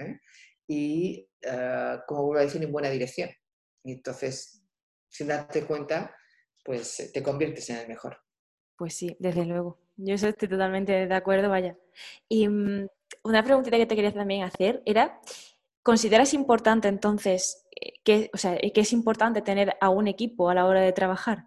y, 0.67 1.29
como 2.07 2.23
vuelvo 2.23 2.41
a 2.41 2.45
decir, 2.45 2.61
en 2.63 2.71
buena 2.71 2.89
dirección. 2.89 3.29
Y 3.83 3.93
entonces, 3.93 4.63
sin 5.09 5.27
darte 5.27 5.65
cuenta, 5.65 6.13
pues 6.63 7.11
te 7.13 7.23
conviertes 7.23 7.69
en 7.69 7.77
el 7.77 7.87
mejor. 7.87 8.17
Pues 8.77 8.93
sí, 8.93 9.15
desde 9.19 9.45
luego. 9.45 9.79
Yo 9.95 10.13
estoy 10.13 10.33
totalmente 10.33 11.07
de 11.07 11.15
acuerdo, 11.15 11.49
vaya. 11.49 11.77
Y 12.27 12.47
mm, 12.47 12.87
una 13.23 13.43
preguntita 13.43 13.77
que 13.77 13.85
te 13.85 13.95
quería 13.95 14.13
también 14.13 14.43
hacer 14.43 14.81
era, 14.85 15.19
¿consideras 15.87 16.33
importante 16.33 16.89
entonces 16.89 17.65
eh, 17.71 17.93
que, 18.03 18.29
o 18.33 18.37
sea, 18.37 18.57
que 18.57 18.81
es 18.81 18.91
importante 18.91 19.41
tener 19.41 19.77
a 19.79 19.87
un 19.87 20.09
equipo 20.09 20.49
a 20.49 20.53
la 20.53 20.65
hora 20.65 20.81
de 20.81 20.91
trabajar? 20.91 21.45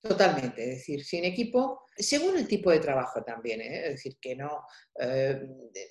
Totalmente, 0.00 0.62
es 0.62 0.78
decir, 0.78 1.04
sin 1.04 1.24
equipo, 1.24 1.82
según 1.96 2.36
el 2.36 2.46
tipo 2.46 2.70
de 2.70 2.78
trabajo 2.78 3.24
también, 3.24 3.60
¿eh? 3.60 3.86
es 3.86 3.94
decir, 3.94 4.18
que 4.20 4.36
no, 4.36 4.62
eh, 5.00 5.40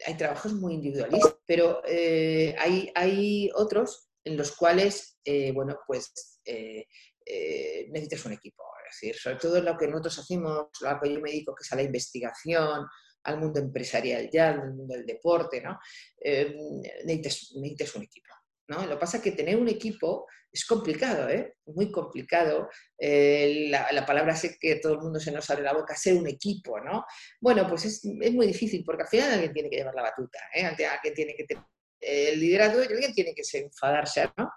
hay 0.08 0.16
trabajos 0.16 0.54
muy 0.54 0.76
individualistas, 0.76 1.36
pero 1.46 1.82
hay, 1.84 3.52
otros 3.56 4.08
en 4.24 4.38
los 4.38 4.56
cuales, 4.56 5.20
bueno, 5.54 5.78
pues 5.86 6.14
necesitas 7.92 8.26
un 8.26 8.32
equipo 8.32 8.64
decir, 8.86 9.16
sobre 9.16 9.38
todo 9.38 9.62
lo 9.62 9.78
que 9.78 9.88
nosotros 9.88 10.20
hacemos, 10.20 10.68
lo 10.80 11.00
que 11.02 11.14
yo 11.14 11.20
me 11.20 11.32
que 11.32 11.44
es 11.62 11.72
a 11.72 11.76
la 11.76 11.84
investigación, 11.84 12.86
al 13.26 13.40
mundo 13.40 13.60
empresarial 13.60 14.30
ya, 14.32 14.50
al 14.50 14.74
mundo 14.74 14.96
del 14.96 15.06
deporte, 15.06 15.62
¿no? 15.62 15.80
Eh, 16.20 16.56
necesitas, 17.06 17.96
un 17.96 18.04
equipo. 18.04 18.34
¿no? 18.68 18.84
Lo 18.86 18.96
que 18.96 19.00
pasa 19.00 19.18
es 19.18 19.24
que 19.24 19.32
tener 19.32 19.58
un 19.58 19.68
equipo 19.68 20.26
es 20.52 20.66
complicado, 20.66 21.30
¿eh? 21.30 21.56
muy 21.66 21.92
complicado. 21.92 22.70
Eh, 22.98 23.68
la, 23.70 24.06
palabra 24.06 24.36
sé 24.36 24.58
que 24.60 24.78
todo 24.78 24.94
el 24.94 25.00
mundo 25.00 25.20
se 25.20 25.32
nos 25.32 25.50
abre 25.50 25.64
la 25.64 25.74
boca, 25.74 25.96
ser 25.96 26.16
un 26.16 26.28
equipo, 26.28 26.80
¿no? 26.80 27.06
Bueno, 27.42 27.68
pues 27.68 27.86
es, 27.86 28.06
es 28.06 28.32
muy 28.32 28.48
difícil 28.48 28.84
porque 28.86 29.04
al 29.04 29.10
final 29.10 29.34
alguien 29.34 29.54
tiene 29.54 29.70
que 29.70 29.76
llevar 29.78 29.94
la 29.94 30.04
batuta, 30.04 30.40
¿eh? 30.54 30.66
alguien 30.66 31.14
tiene 31.14 31.36
que 31.36 31.44
tener 31.44 31.64
el 32.00 32.40
liderazgo 32.40 32.82
y 32.82 32.88
alguien 32.88 33.14
tiene 33.14 33.34
que 33.34 33.44
enfadarse, 33.58 34.30
¿no? 34.38 34.52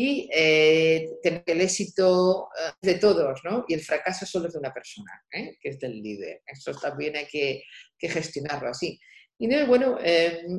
Y 0.00 0.30
eh, 0.32 1.18
tener 1.20 1.42
el 1.44 1.60
éxito 1.60 2.50
eh, 2.56 2.70
de 2.80 2.94
todos, 3.00 3.40
¿no? 3.42 3.64
Y 3.66 3.74
el 3.74 3.80
fracaso 3.80 4.24
solo 4.24 4.46
es 4.46 4.52
de 4.52 4.60
una 4.60 4.72
persona, 4.72 5.10
¿eh? 5.32 5.58
que 5.60 5.70
es 5.70 5.80
del 5.80 6.00
líder. 6.00 6.42
Eso 6.46 6.70
también 6.70 7.16
hay 7.16 7.26
que, 7.26 7.64
gestionarlo 8.00 8.68
así. 8.68 8.96
Y 9.40 9.48
bueno, 9.64 9.98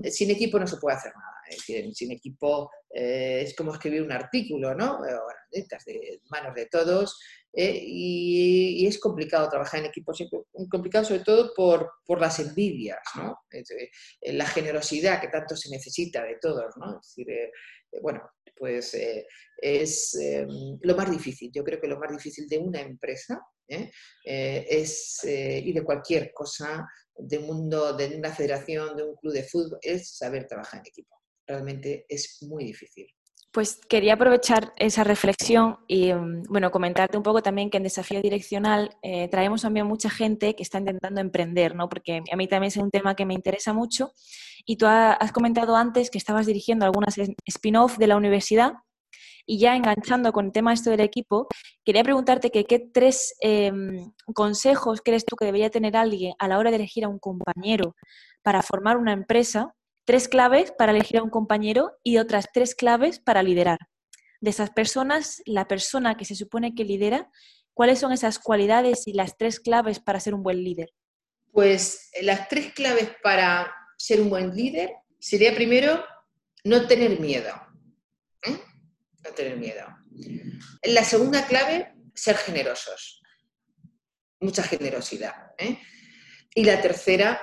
sin 0.10 0.32
equipo 0.32 0.60
no 0.60 0.68
se 0.68 0.78
puede 0.78 0.98
hacer 0.98 1.14
nada. 1.14 1.94
Sin 1.94 2.12
equipo 2.12 2.70
es 2.90 3.54
como 3.56 3.74
escribir 3.74 4.02
un 4.04 4.12
artículo, 4.12 4.74
¿no? 4.74 5.00
Bueno, 5.00 5.22
necesitas 5.52 5.86
de 5.86 6.22
manos 6.30 6.56
de 6.56 6.66
todos 6.68 7.18
¿eh? 7.54 7.82
y, 7.82 8.86
es 8.88 9.00
complicado 9.00 9.50
trabajar 9.50 9.82
en 9.82 9.88
equipo, 9.88 10.14
complicado 10.70 11.06
sobre 11.06 11.24
todo 11.24 11.54
por, 11.54 12.20
las 12.20 12.40
envidias, 12.40 13.00
la 14.22 14.46
generosidad 14.46 15.22
que 15.22 15.28
tanto 15.28 15.56
se 15.56 15.70
necesita 15.70 16.24
de 16.24 16.38
todos, 16.42 16.76
¿no? 16.78 17.00
Es 17.00 17.16
decir, 17.16 17.52
bueno, 18.02 18.22
pues 18.60 18.96
es 19.62 20.20
lo 20.82 20.96
más 20.96 21.10
difícil. 21.10 21.50
Yo 21.52 21.64
creo 21.64 21.82
que 21.82 21.88
lo 21.88 21.98
más 21.98 22.12
difícil 22.12 22.48
de 22.48 22.60
una 22.60 22.82
empresa 22.82 23.42
es, 24.24 25.20
y 25.24 25.74
de 25.74 25.84
cualquier 25.84 26.32
cosa, 26.34 26.86
de 27.16 27.40
mundo, 27.40 27.94
de 27.98 28.16
una 28.18 28.32
federación, 28.32 28.96
de 28.96 29.04
un 29.04 29.16
club 29.16 29.34
de 29.34 29.44
fútbol, 29.44 29.80
es 29.82 30.16
saber 30.18 30.46
trabajar 30.46 30.82
en 30.82 30.88
equipo. 30.88 31.16
Realmente 31.48 32.06
es 32.08 32.44
muy 32.44 32.66
difícil. 32.66 33.08
Pues 33.52 33.80
quería 33.90 34.14
aprovechar 34.14 34.74
esa 34.78 35.04
reflexión 35.04 35.80
y 35.88 36.14
mm, 36.14 36.44
bueno, 36.50 36.70
comentarte 36.70 37.18
un 37.18 37.24
poco 37.24 37.42
también 37.42 37.70
que 37.70 37.78
en 37.78 37.84
Desafío 37.84 38.22
Direccional 38.22 38.96
eh, 39.02 39.28
traemos 39.28 39.64
también 39.64 39.88
mucha 39.88 40.10
gente 40.10 40.56
que 40.56 40.64
está 40.64 40.78
intentando 40.78 41.20
emprender, 41.20 41.76
¿no? 41.76 41.90
Porque 41.90 42.22
a 42.32 42.36
mí 42.36 42.48
también 42.48 42.70
es 42.70 42.78
un 42.78 42.92
tema 42.92 43.16
que 43.16 43.26
me 43.26 43.34
interesa 43.34 43.74
mucho. 43.74 44.12
Y 44.66 44.78
tú 44.78 44.86
has 44.88 45.32
comentado 45.32 45.76
antes 45.76 46.12
que 46.12 46.20
estabas 46.20 46.46
dirigiendo 46.46 46.86
algunas 46.86 47.16
spin-off 47.46 47.98
de 47.98 48.08
la 48.08 48.18
universidad 48.18 48.74
y 49.50 49.58
ya 49.58 49.76
enganchando 49.76 50.32
con 50.32 50.46
el 50.46 50.52
tema 50.52 50.74
esto 50.74 50.92
del 50.92 51.00
equipo, 51.00 51.48
quería 51.84 52.04
preguntarte 52.04 52.52
que, 52.52 52.66
qué 52.66 52.78
tres 52.78 53.34
em, 53.42 54.12
consejos 54.36 55.02
crees 55.04 55.26
tú 55.26 55.36
que 55.36 55.46
debería 55.46 55.72
tener 55.72 55.98
alguien 55.98 56.36
a 56.38 56.48
la 56.48 56.60
hora 56.60 56.70
de 56.70 56.76
elegir 56.76 57.04
a 57.04 57.10
un 57.10 57.18
compañero 57.18 57.96
para 58.44 58.62
formar 58.62 58.98
una 58.98 59.12
empresa 59.12 59.74
tres 60.06 60.28
claves 60.28 60.72
para 60.72 60.92
elegir 60.92 61.18
a 61.18 61.24
un 61.24 61.30
compañero 61.30 61.98
y 62.04 62.18
otras 62.18 62.48
tres 62.54 62.76
claves 62.76 63.20
para 63.20 63.44
liderar. 63.44 63.80
De 64.42 64.50
esas 64.50 64.70
personas, 64.72 65.42
la 65.46 65.68
persona 65.68 66.16
que 66.16 66.26
se 66.26 66.36
supone 66.36 66.74
que 66.74 66.86
lidera, 66.86 67.30
¿cuáles 67.74 68.00
son 68.00 68.12
esas 68.12 68.40
cualidades 68.40 69.08
y 69.08 69.14
las 69.14 69.38
tres 69.38 69.60
claves 69.60 70.00
para 70.00 70.20
ser 70.20 70.34
un 70.34 70.44
buen 70.44 70.64
líder? 70.64 70.90
Pues 71.52 72.10
eh, 72.14 72.24
las 72.24 72.48
tres 72.48 72.74
claves 72.74 73.12
para 73.22 73.74
ser 73.98 74.22
un 74.22 74.30
buen 74.30 74.56
líder 74.56 74.94
sería 75.20 75.54
primero 75.54 76.04
no 76.64 76.88
tener 76.88 77.20
miedo. 77.20 77.54
¿eh? 78.46 78.58
No 79.24 79.32
tener 79.32 79.58
miedo. 79.58 79.86
La 80.84 81.04
segunda 81.04 81.46
clave, 81.46 81.94
ser 82.14 82.38
generosos. 82.38 83.22
Mucha 84.40 84.64
generosidad. 84.64 85.52
¿eh? 85.58 85.80
Y 86.56 86.64
la 86.64 86.82
tercera, 86.82 87.42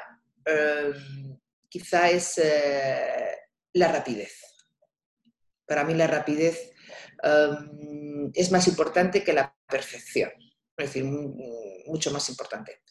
quizá 1.69 2.11
es 2.11 2.39
eh, 2.39 3.37
la 3.75 3.89
rapidez. 3.89 4.33
Para 5.67 5.85
mí 5.85 5.95
la 5.95 6.07
rapidez 6.07 6.73
em, 7.23 8.31
es 8.33 8.51
más 8.51 8.69
importante 8.69 9.25
que 9.25 9.33
la 9.33 9.55
perfección, 9.69 10.31
es 10.77 10.87
decir, 10.87 11.05
mucho 11.05 12.11
más 12.11 12.29
importante. 12.29 12.83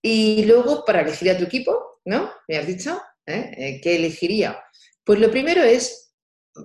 Y 0.00 0.44
luego, 0.44 0.84
para 0.84 1.02
elegir 1.02 1.30
a 1.30 1.38
tu 1.38 1.44
equipo, 1.44 2.00
¿no? 2.04 2.32
¿Me 2.48 2.56
has 2.56 2.66
dicho? 2.66 3.00
¿Eh? 3.24 3.52
Eh, 3.56 3.80
¿Qué 3.80 3.96
elegiría? 3.96 4.62
Pues 5.04 5.20
lo 5.20 5.30
primero 5.30 5.62
es 5.62 6.14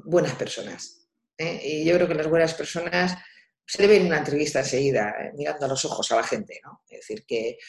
buenas 0.06 0.36
personas. 0.36 1.08
Y 1.38 1.86
yo 1.86 1.94
creo 1.94 2.08
que 2.08 2.16
las 2.16 2.28
buenas 2.28 2.56
personas 2.56 3.16
se 3.64 3.86
ve 3.86 3.98
en 3.98 4.08
una 4.08 4.18
entrevista 4.18 4.60
enseguida, 4.60 5.14
mirando 5.36 5.68
a 5.68 5.70
los 5.70 5.86
ojos 5.86 6.12
a 6.12 6.16
la 6.16 6.24
gente, 6.24 6.60
¿no? 6.64 6.82
Es 6.90 7.02
decir, 7.02 7.26
que, 7.28 7.60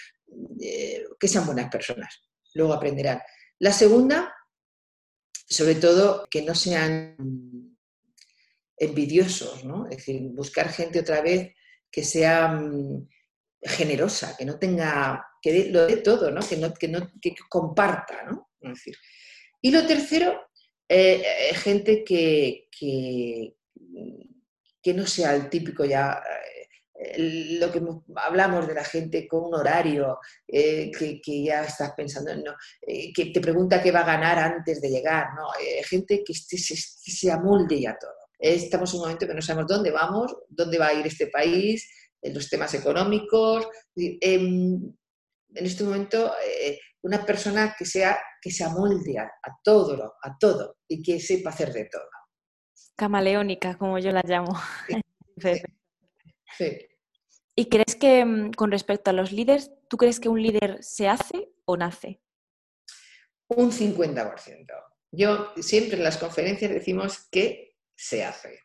que 1.21 1.29
sean 1.29 1.45
buenas 1.45 1.71
personas. 1.71 2.23
Luego 2.55 2.73
aprenderán. 2.73 3.21
La 3.61 3.73
segunda, 3.73 4.35
sobre 5.49 5.75
todo, 5.75 6.27
que 6.31 6.43
no 6.43 6.55
sean 6.55 7.17
envidiosos, 8.77 9.65
¿no? 9.65 9.89
Es 9.89 9.99
decir, 9.99 10.23
buscar 10.33 10.69
gente 10.71 11.01
otra 11.01 11.21
vez 11.21 11.55
que 11.91 12.05
sea 12.05 12.49
mm, 12.49 13.09
generosa, 13.63 14.37
que 14.37 14.45
no 14.45 14.59
tenga, 14.59 15.27
que 15.43 15.71
lo 15.71 15.87
dé 15.87 15.97
todo, 15.99 16.31
¿no? 16.31 16.41
Que, 16.41 16.57
no, 16.57 16.73
que, 16.75 16.89
no, 16.89 17.11
que 17.21 17.35
comparta, 17.49 18.25
¿no? 18.25 18.51
decir. 18.61 18.97
Y 19.61 19.71
lo 19.71 19.87
tercero, 19.87 20.49
eh, 20.89 21.23
eh, 21.51 21.55
gente 21.55 22.05
que, 22.05 22.69
que, 22.71 23.55
que, 24.83 24.95
no 24.95 25.07
sea 25.07 25.35
el 25.35 25.49
típico 25.49 25.85
ya 25.85 26.23
lo 27.17 27.71
que 27.71 27.81
hablamos 28.17 28.67
de 28.67 28.75
la 28.75 28.85
gente 28.85 29.29
con 29.29 29.45
un 29.45 29.55
horario, 29.55 30.19
eh, 30.47 30.91
que, 30.91 31.45
ya 31.45 31.65
estás 31.65 31.93
pensando, 31.97 32.35
no, 32.37 32.55
eh, 32.83 33.13
que 33.13 33.27
te 33.27 33.41
pregunta 33.41 33.83
qué 33.83 33.93
va 33.93 34.01
a 34.01 34.07
ganar 34.07 34.39
antes 34.39 34.81
de 34.81 34.91
llegar, 34.91 35.29
¿no? 35.37 35.49
Eh, 35.63 35.83
gente 35.85 36.25
que, 36.25 36.35
se, 36.35 36.59
se, 36.59 37.31
amolde 37.31 37.81
ya 37.81 37.97
todo. 37.99 38.11
Estamos 38.39 38.91
en 38.91 38.97
un 38.97 39.03
momento 39.03 39.27
que 39.27 39.35
no 39.35 39.43
sabemos 39.43 39.69
dónde 39.69 39.91
vamos, 39.93 40.37
dónde 40.49 40.79
va 40.79 40.89
a 40.89 40.95
ir 40.95 41.07
este 41.07 41.29
país, 41.29 41.89
los 42.23 42.49
temas 42.49 42.75
económicos. 42.75 43.69
Em, 43.97 44.75
en, 45.55 45.67
este 45.67 45.85
momento, 45.85 46.33
una 47.03 47.25
persona 47.25 47.75
que, 47.79 47.85
sea, 47.85 48.19
que 48.41 48.51
se 48.51 48.65
amolde 48.65 49.19
a, 49.19 49.31
todo, 49.63 50.15
a 50.21 50.37
todo 50.37 50.79
y 50.89 51.01
que 51.03 51.21
sepa 51.21 51.51
hacer 51.51 51.73
de 51.73 51.85
todo. 51.85 52.03
Camaleónica, 52.97 53.79
como 53.79 53.99
yo 54.01 54.11
la 54.11 54.23
llamo. 54.25 54.61
¿Y 57.55 57.69
crees 57.69 57.97
que 57.97 58.25
mm, 58.25 58.53
con 58.53 58.71
respecto 58.71 59.11
a 59.11 59.13
los 59.13 59.33
líderes, 59.33 59.71
tú 59.89 59.97
crees 59.97 60.21
que 60.21 60.29
un 60.29 60.43
líder 60.43 60.79
se 60.83 61.09
hace 61.09 61.51
o 61.65 61.77
nace? 61.77 62.21
Un 63.49 63.73
50%. 63.73 64.67
Yo 65.11 65.53
siempre 65.57 65.97
en 65.97 66.05
las 66.05 66.19
conferencias 66.19 66.71
decimos 66.71 67.29
que 67.31 67.77
se 67.97 68.25
hace, 68.25 68.61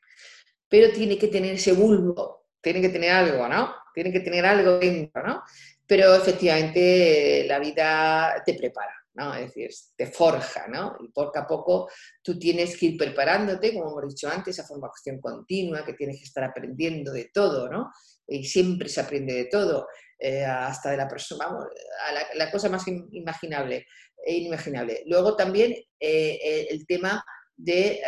pero 0.68 0.92
tiene 0.94 1.18
que 1.18 1.28
tener 1.28 1.56
ese 1.56 1.74
bulbo, 1.74 2.50
tiene 2.62 2.82
que 2.82 2.90
tener 2.90 3.12
algo, 3.12 3.48
¿no? 3.48 3.74
Tiene 3.94 4.12
que 4.12 4.20
tener 4.20 4.46
algo 4.46 4.78
dentro, 4.80 5.24
¿no? 5.24 5.44
Pero 5.88 6.16
efectivamente 6.16 7.46
la 7.48 7.60
vida 7.60 8.44
te 8.46 8.54
prepara. 8.54 9.03
¿No? 9.16 9.34
Es 9.36 9.54
decir, 9.54 9.70
te 9.96 10.08
forja, 10.08 10.68
¿no? 10.68 10.96
Y 11.00 11.10
poco 11.10 11.38
a 11.38 11.46
poco 11.46 11.90
tú 12.22 12.38
tienes 12.40 12.78
que 12.78 12.88
ir 12.88 12.98
preparándote, 12.98 13.74
como 13.74 13.92
hemos 13.92 14.14
dicho 14.14 14.30
antes, 14.30 14.60
a 14.60 14.66
formación 14.66 15.20
continua, 15.20 15.86
que 15.86 15.94
tienes 15.94 16.18
que 16.18 16.26
estar 16.26 16.44
aprendiendo 16.44 17.12
de 17.12 17.30
todo, 17.34 17.70
¿no? 17.70 17.92
Y 18.28 18.44
siempre 18.46 18.90
se 18.90 19.02
aprende 19.02 19.34
de 19.34 19.46
todo, 19.46 19.88
eh, 20.20 20.44
hasta 20.44 20.92
de 20.92 20.98
la 20.98 21.08
persona, 21.08 21.48
vamos, 21.48 21.66
a 22.08 22.36
la, 22.36 22.52
cosa 22.52 22.70
más 22.70 22.84
imaginable, 22.88 23.86
e 24.26 24.36
inimaginable. 24.36 25.04
Luego 25.06 25.36
también 25.36 25.76
eh, 26.00 26.68
el 26.70 26.86
tema 26.88 27.24
de 27.56 28.02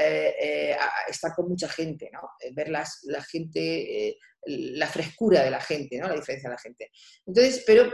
estar 1.08 1.34
con 1.36 1.48
mucha 1.48 1.70
gente, 1.70 2.10
¿no? 2.12 2.22
Ver 2.54 2.70
las, 2.70 3.02
la 3.04 3.22
gente, 3.22 4.18
la 4.46 4.88
frescura 4.88 5.44
de 5.44 5.52
la 5.52 5.62
gente, 5.62 5.98
¿no? 5.98 6.08
La 6.08 6.16
diferencia 6.16 6.50
de 6.50 6.56
la 6.56 6.62
gente. 6.62 6.92
Entonces, 7.28 7.64
pero 7.66 7.92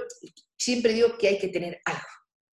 siempre 0.58 0.94
digo 0.94 1.18
que 1.18 1.28
hay 1.28 1.38
que 1.38 1.50
tener 1.50 1.82
algo, 1.84 2.08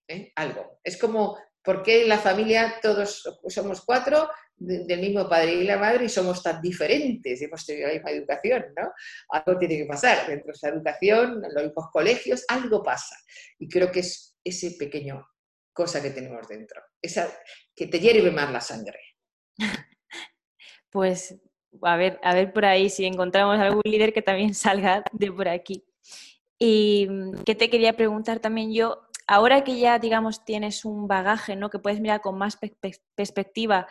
¿eh? 0.08 0.32
algo. 0.34 0.80
Es 0.82 0.96
como, 0.96 1.38
¿por 1.62 1.82
qué 1.82 2.02
en 2.02 2.08
la 2.08 2.18
familia 2.18 2.76
todos 2.82 3.22
somos 3.48 3.82
cuatro 3.84 4.28
del 4.56 5.00
mismo 5.00 5.28
padre 5.28 5.54
y 5.54 5.64
la 5.64 5.78
madre 5.78 6.06
y 6.06 6.08
somos 6.08 6.42
tan 6.42 6.60
diferentes? 6.60 7.40
Hemos 7.40 7.64
tenido 7.64 7.88
la 7.88 7.94
misma 7.94 8.10
educación, 8.10 8.64
¿no? 8.76 8.90
Algo 9.28 9.58
tiene 9.58 9.76
que 9.78 9.86
pasar 9.86 10.26
dentro 10.26 10.46
de 10.46 10.52
esa 10.52 10.68
educación, 10.70 11.44
en 11.44 11.54
los 11.54 11.64
mismos 11.64 11.86
colegios, 11.92 12.44
algo 12.48 12.82
pasa. 12.82 13.16
Y 13.58 13.68
creo 13.68 13.92
que 13.92 14.00
es 14.00 14.36
ese 14.42 14.72
pequeño 14.78 15.24
cosa 15.72 16.02
que 16.02 16.10
tenemos 16.10 16.48
dentro, 16.48 16.82
esa 17.00 17.32
que 17.76 17.86
te 17.86 18.00
hierve 18.00 18.32
más 18.32 18.52
la 18.52 18.60
sangre. 18.60 18.98
Pues 20.90 21.36
a 21.82 21.96
ver, 21.96 22.18
a 22.22 22.34
ver 22.34 22.50
por 22.50 22.64
ahí 22.64 22.88
si 22.88 23.04
encontramos 23.04 23.58
algún 23.58 23.82
líder 23.84 24.14
que 24.14 24.22
también 24.22 24.54
salga 24.54 25.04
de 25.12 25.30
por 25.30 25.46
aquí. 25.46 25.84
Y 26.58 27.06
mm, 27.08 27.44
que 27.44 27.54
te 27.54 27.70
quería 27.70 27.92
preguntar 27.92 28.40
también 28.40 28.72
yo, 28.72 29.07
ahora 29.28 29.62
que 29.62 29.78
ya, 29.78 29.98
digamos, 29.98 30.44
tienes 30.44 30.84
un 30.84 31.06
bagaje, 31.06 31.54
¿no? 31.54 31.70
Que 31.70 31.78
puedes 31.78 32.00
mirar 32.00 32.20
con 32.20 32.36
más 32.36 32.58
perspectiva 33.14 33.86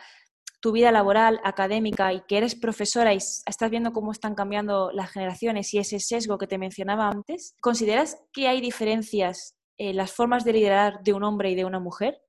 tu 0.60 0.72
vida 0.72 0.90
laboral, 0.90 1.40
académica 1.44 2.12
y 2.12 2.20
que 2.22 2.36
eres 2.36 2.56
profesora 2.56 3.14
y 3.14 3.18
estás 3.18 3.70
viendo 3.70 3.92
cómo 3.92 4.10
están 4.10 4.34
cambiando 4.34 4.90
las 4.92 5.12
generaciones 5.12 5.72
y 5.72 5.78
ese 5.78 6.00
sesgo 6.00 6.36
que 6.36 6.48
te 6.48 6.58
mencionaba 6.58 7.08
antes, 7.08 7.54
¿consideras 7.60 8.18
que 8.32 8.48
hay 8.48 8.60
diferencias 8.60 9.54
en 9.78 9.96
las 9.96 10.12
formas 10.12 10.44
de 10.44 10.54
liderar 10.54 11.00
de 11.04 11.12
un 11.12 11.22
hombre 11.22 11.50
y 11.50 11.54
de 11.54 11.64
una 11.64 11.78
mujer? 11.78 12.20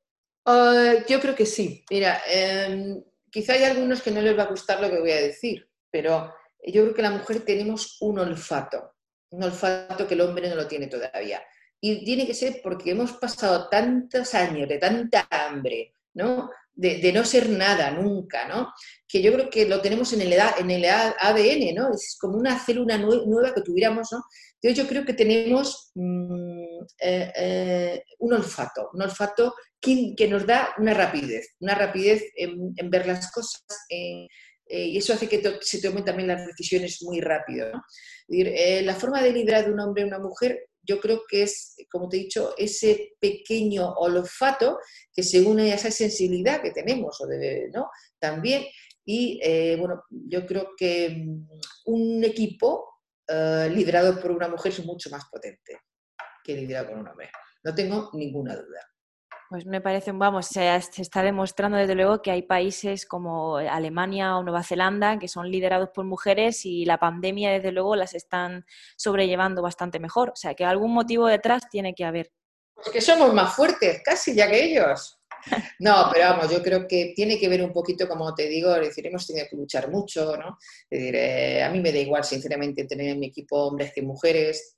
Ah, 0.45 0.93
yo 1.07 1.19
creo 1.19 1.33
que 1.35 1.47
sí. 1.47 1.83
Mira, 1.89 2.21
em, 2.27 3.03
quizá 3.31 3.53
hay 3.53 3.63
algunos 3.63 4.01
que 4.03 4.11
no 4.11 4.21
les 4.21 4.37
va 4.37 4.43
a 4.43 4.49
gustar 4.49 4.79
lo 4.79 4.89
que 4.91 4.99
voy 4.99 5.11
a 5.11 5.21
decir, 5.21 5.67
pero 5.89 6.31
yo 6.63 6.83
creo 6.83 6.93
que 6.93 7.01
la 7.01 7.11
mujer 7.11 7.41
tenemos 7.43 7.97
un 8.01 8.19
olfato, 8.19 8.93
un 9.31 9.43
olfato 9.43 10.07
que 10.07 10.13
el 10.13 10.21
hombre 10.21 10.49
no 10.49 10.55
lo 10.55 10.67
tiene 10.67 10.85
todavía. 10.85 11.41
Y 11.81 12.03
tiene 12.03 12.27
que 12.27 12.33
ser 12.33 12.61
porque 12.61 12.91
hemos 12.91 13.13
pasado 13.13 13.69
tantos 13.69 14.33
años 14.33 14.67
de 14.67 14.77
tanta 14.77 15.27
hambre, 15.29 15.93
¿no? 16.13 16.49
De, 16.73 17.11
no 17.11 17.25
ser 17.25 17.49
nada 17.49 17.91
nunca, 17.91 18.47
¿no? 18.47 18.73
Que 19.07 19.21
yo 19.21 19.33
creo 19.33 19.49
que 19.49 19.67
lo 19.67 19.81
tenemos 19.81 20.13
en 20.13 20.21
el, 20.21 20.33
en 20.33 20.71
el 20.71 20.85
ADN, 20.85 21.75
¿no? 21.75 21.93
Es 21.93 22.17
como 22.19 22.37
una 22.37 22.57
célula 22.57 22.97
nueva 22.97 23.53
que 23.53 23.61
tuviéramos, 23.61 24.09
¿no? 24.11 24.23
Entonces 24.61 24.83
yo 24.83 24.89
creo 24.89 25.05
que 25.05 25.13
tenemos 25.13 25.91
mm, 25.95 26.83
eh, 27.01 27.31
eh, 27.35 28.03
un 28.19 28.33
olfato, 28.33 28.89
un 28.93 29.01
olfato 29.01 29.55
que, 29.79 30.13
que, 30.15 30.27
nos 30.27 30.45
da 30.45 30.73
una 30.77 30.93
rapidez, 30.93 31.55
una 31.59 31.75
rapidez 31.75 32.23
en, 32.35 32.73
ver 32.89 33.07
las 33.07 33.31
cosas, 33.31 33.63
eh, 34.69 34.85
y 34.85 34.97
eso 34.97 35.13
hace 35.13 35.27
que 35.27 35.41
se 35.61 35.81
tomen 35.81 36.05
también 36.05 36.27
las 36.27 36.45
decisiones 36.45 37.01
muy 37.01 37.19
rápido. 37.19 37.71
Eh, 38.27 38.83
la 38.83 38.93
forma 38.93 39.21
de 39.21 39.33
liderar 39.33 39.65
de 39.65 39.71
un 39.71 39.79
hombre 39.79 40.03
y 40.03 40.05
una 40.05 40.19
mujer, 40.19 40.67
yo 40.81 40.99
creo 40.99 41.23
que 41.27 41.43
es, 41.43 41.75
como 41.91 42.09
te 42.09 42.17
he 42.17 42.21
dicho, 42.21 42.53
ese 42.57 43.13
pequeño 43.19 43.93
olfato 43.93 44.79
que 45.13 45.23
se 45.23 45.41
une 45.41 45.71
a 45.71 45.75
esa 45.75 45.91
sensibilidad 45.91 46.61
que 46.61 46.71
tenemos, 46.71 47.19
o 47.21 47.27
¿no? 47.73 47.89
También, 48.19 48.65
y 49.05 49.39
eh, 49.43 49.75
bueno, 49.77 50.03
yo 50.09 50.45
creo 50.45 50.69
que 50.77 51.09
mm, 51.09 51.47
un 51.85 52.23
equipo 52.23 52.85
liderado 53.71 54.19
por 54.19 54.31
una 54.31 54.47
mujer 54.47 54.71
es 54.71 54.83
mucho 54.83 55.07
más 55.11 55.25
potente 55.31 55.81
que 56.43 56.55
liderado 56.55 56.89
por 56.89 56.97
un 56.97 57.07
hombre. 57.07 57.29
No 57.63 57.75
tengo 57.75 58.09
ninguna 58.13 58.55
duda. 58.55 58.89
Pues 59.49 59.65
me 59.65 59.81
parece, 59.81 60.12
vamos, 60.12 60.45
se, 60.45 60.75
está 60.75 61.23
demostrando 61.23 61.75
desde 61.75 61.95
luego 61.95 62.21
que 62.21 62.29
hay 62.29 62.43
países 62.43 63.07
como 63.07 63.57
Alemania 63.57 64.38
o 64.38 64.43
Nueva 64.43 64.62
Zelanda 64.62 65.17
que 65.17 65.27
son 65.27 65.49
liderados 65.49 65.89
por 65.89 66.05
mujeres 66.05 66.67
y 66.67 66.85
la 66.85 66.99
pandemia 66.99 67.49
desde 67.49 67.71
luego 67.71 67.95
las 67.95 68.13
están 68.13 68.63
sobrellevando 68.95 69.63
bastante 69.63 69.99
mejor. 69.99 70.29
O 70.29 70.35
sea, 70.35 70.53
que 70.53 70.65
algún 70.65 70.93
motivo 70.93 71.25
detrás 71.25 71.67
tiene 71.67 71.95
que 71.95 72.05
haber. 72.05 72.31
Porque 72.75 73.01
somos 73.01 73.33
más 73.33 73.55
fuertes, 73.55 74.03
casi 74.05 74.35
ya 74.35 74.47
que 74.47 74.65
ellos. 74.65 75.19
No, 75.79 76.09
pero 76.13 76.29
vamos, 76.29 76.51
yo 76.51 76.62
creo 76.62 76.88
que 76.88 77.13
tiene 77.15 77.39
que 77.39 77.49
ver 77.49 77.63
un 77.63 77.73
poquito, 77.73 78.07
como 78.07 78.35
te 78.35 78.47
digo, 78.47 78.75
es 78.75 78.89
decir, 78.89 79.07
hemos 79.07 79.25
tenido 79.25 79.47
que 79.49 79.55
luchar 79.55 79.89
mucho, 79.89 80.38
¿no? 80.38 80.59
Es 80.89 80.99
decir, 80.99 81.15
eh, 81.15 81.63
a 81.63 81.69
mí 81.71 81.79
me 81.79 81.91
da 81.91 81.97
igual, 81.97 82.23
sinceramente, 82.23 82.85
tener 82.85 83.07
en 83.07 83.19
mi 83.19 83.27
equipo 83.27 83.55
hombres 83.65 83.93
que 83.95 84.01
mujeres, 84.01 84.77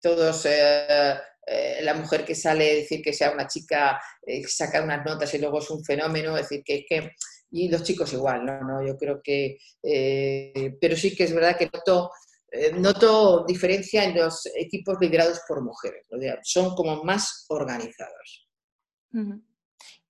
todos 0.00 0.46
eh, 0.46 1.18
eh, 1.50 1.80
la 1.82 1.94
mujer 1.94 2.24
que 2.24 2.34
sale, 2.34 2.76
decir 2.76 3.00
que 3.02 3.12
sea 3.12 3.30
una 3.32 3.46
chica, 3.46 4.00
eh, 4.22 4.42
saca 4.46 4.82
unas 4.82 5.04
notas 5.04 5.32
y 5.34 5.38
luego 5.38 5.60
es 5.60 5.70
un 5.70 5.82
fenómeno, 5.84 6.34
decir 6.34 6.62
que 6.64 6.76
es 6.76 6.84
que, 6.88 7.12
y 7.50 7.68
los 7.68 7.82
chicos 7.82 8.12
igual, 8.12 8.44
¿no? 8.44 8.60
¿no? 8.62 8.86
Yo 8.86 8.96
creo 8.98 9.20
que, 9.22 9.58
eh, 9.82 10.76
pero 10.80 10.96
sí 10.96 11.16
que 11.16 11.24
es 11.24 11.34
verdad 11.34 11.56
que 11.56 11.70
noto, 11.72 12.10
noto 12.74 13.44
diferencia 13.46 14.04
en 14.04 14.16
los 14.16 14.46
equipos 14.56 14.98
liderados 15.00 15.40
por 15.48 15.62
mujeres, 15.62 16.06
son 16.42 16.74
como 16.74 17.02
más 17.02 17.46
organizados. 17.48 18.48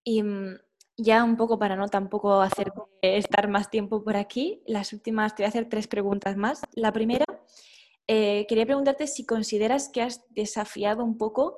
Y 0.03 0.23
mm, 0.23 0.59
ya 0.97 1.23
un 1.23 1.37
poco 1.37 1.59
para 1.59 1.77
no 1.77 1.89
tampoco 1.89 2.41
hacer 2.41 2.73
estar 3.01 3.49
más 3.49 3.71
tiempo 3.71 4.03
por 4.03 4.17
aquí, 4.17 4.63
las 4.67 4.93
últimas, 4.93 5.37
te 5.37 5.43
voy 5.43 5.47
a 5.47 5.51
hacer 5.51 5.69
tres 5.69 5.87
preguntas 5.87 6.37
más. 6.37 6.63
La 6.73 6.93
primera 6.93 7.25
eh, 8.11 8.47
quería 8.49 8.65
preguntarte 8.65 9.07
si 9.07 9.27
consideras 9.27 9.91
que 9.93 10.01
has 10.01 10.23
desafiado 10.31 11.05
un 11.05 11.19
poco 11.19 11.57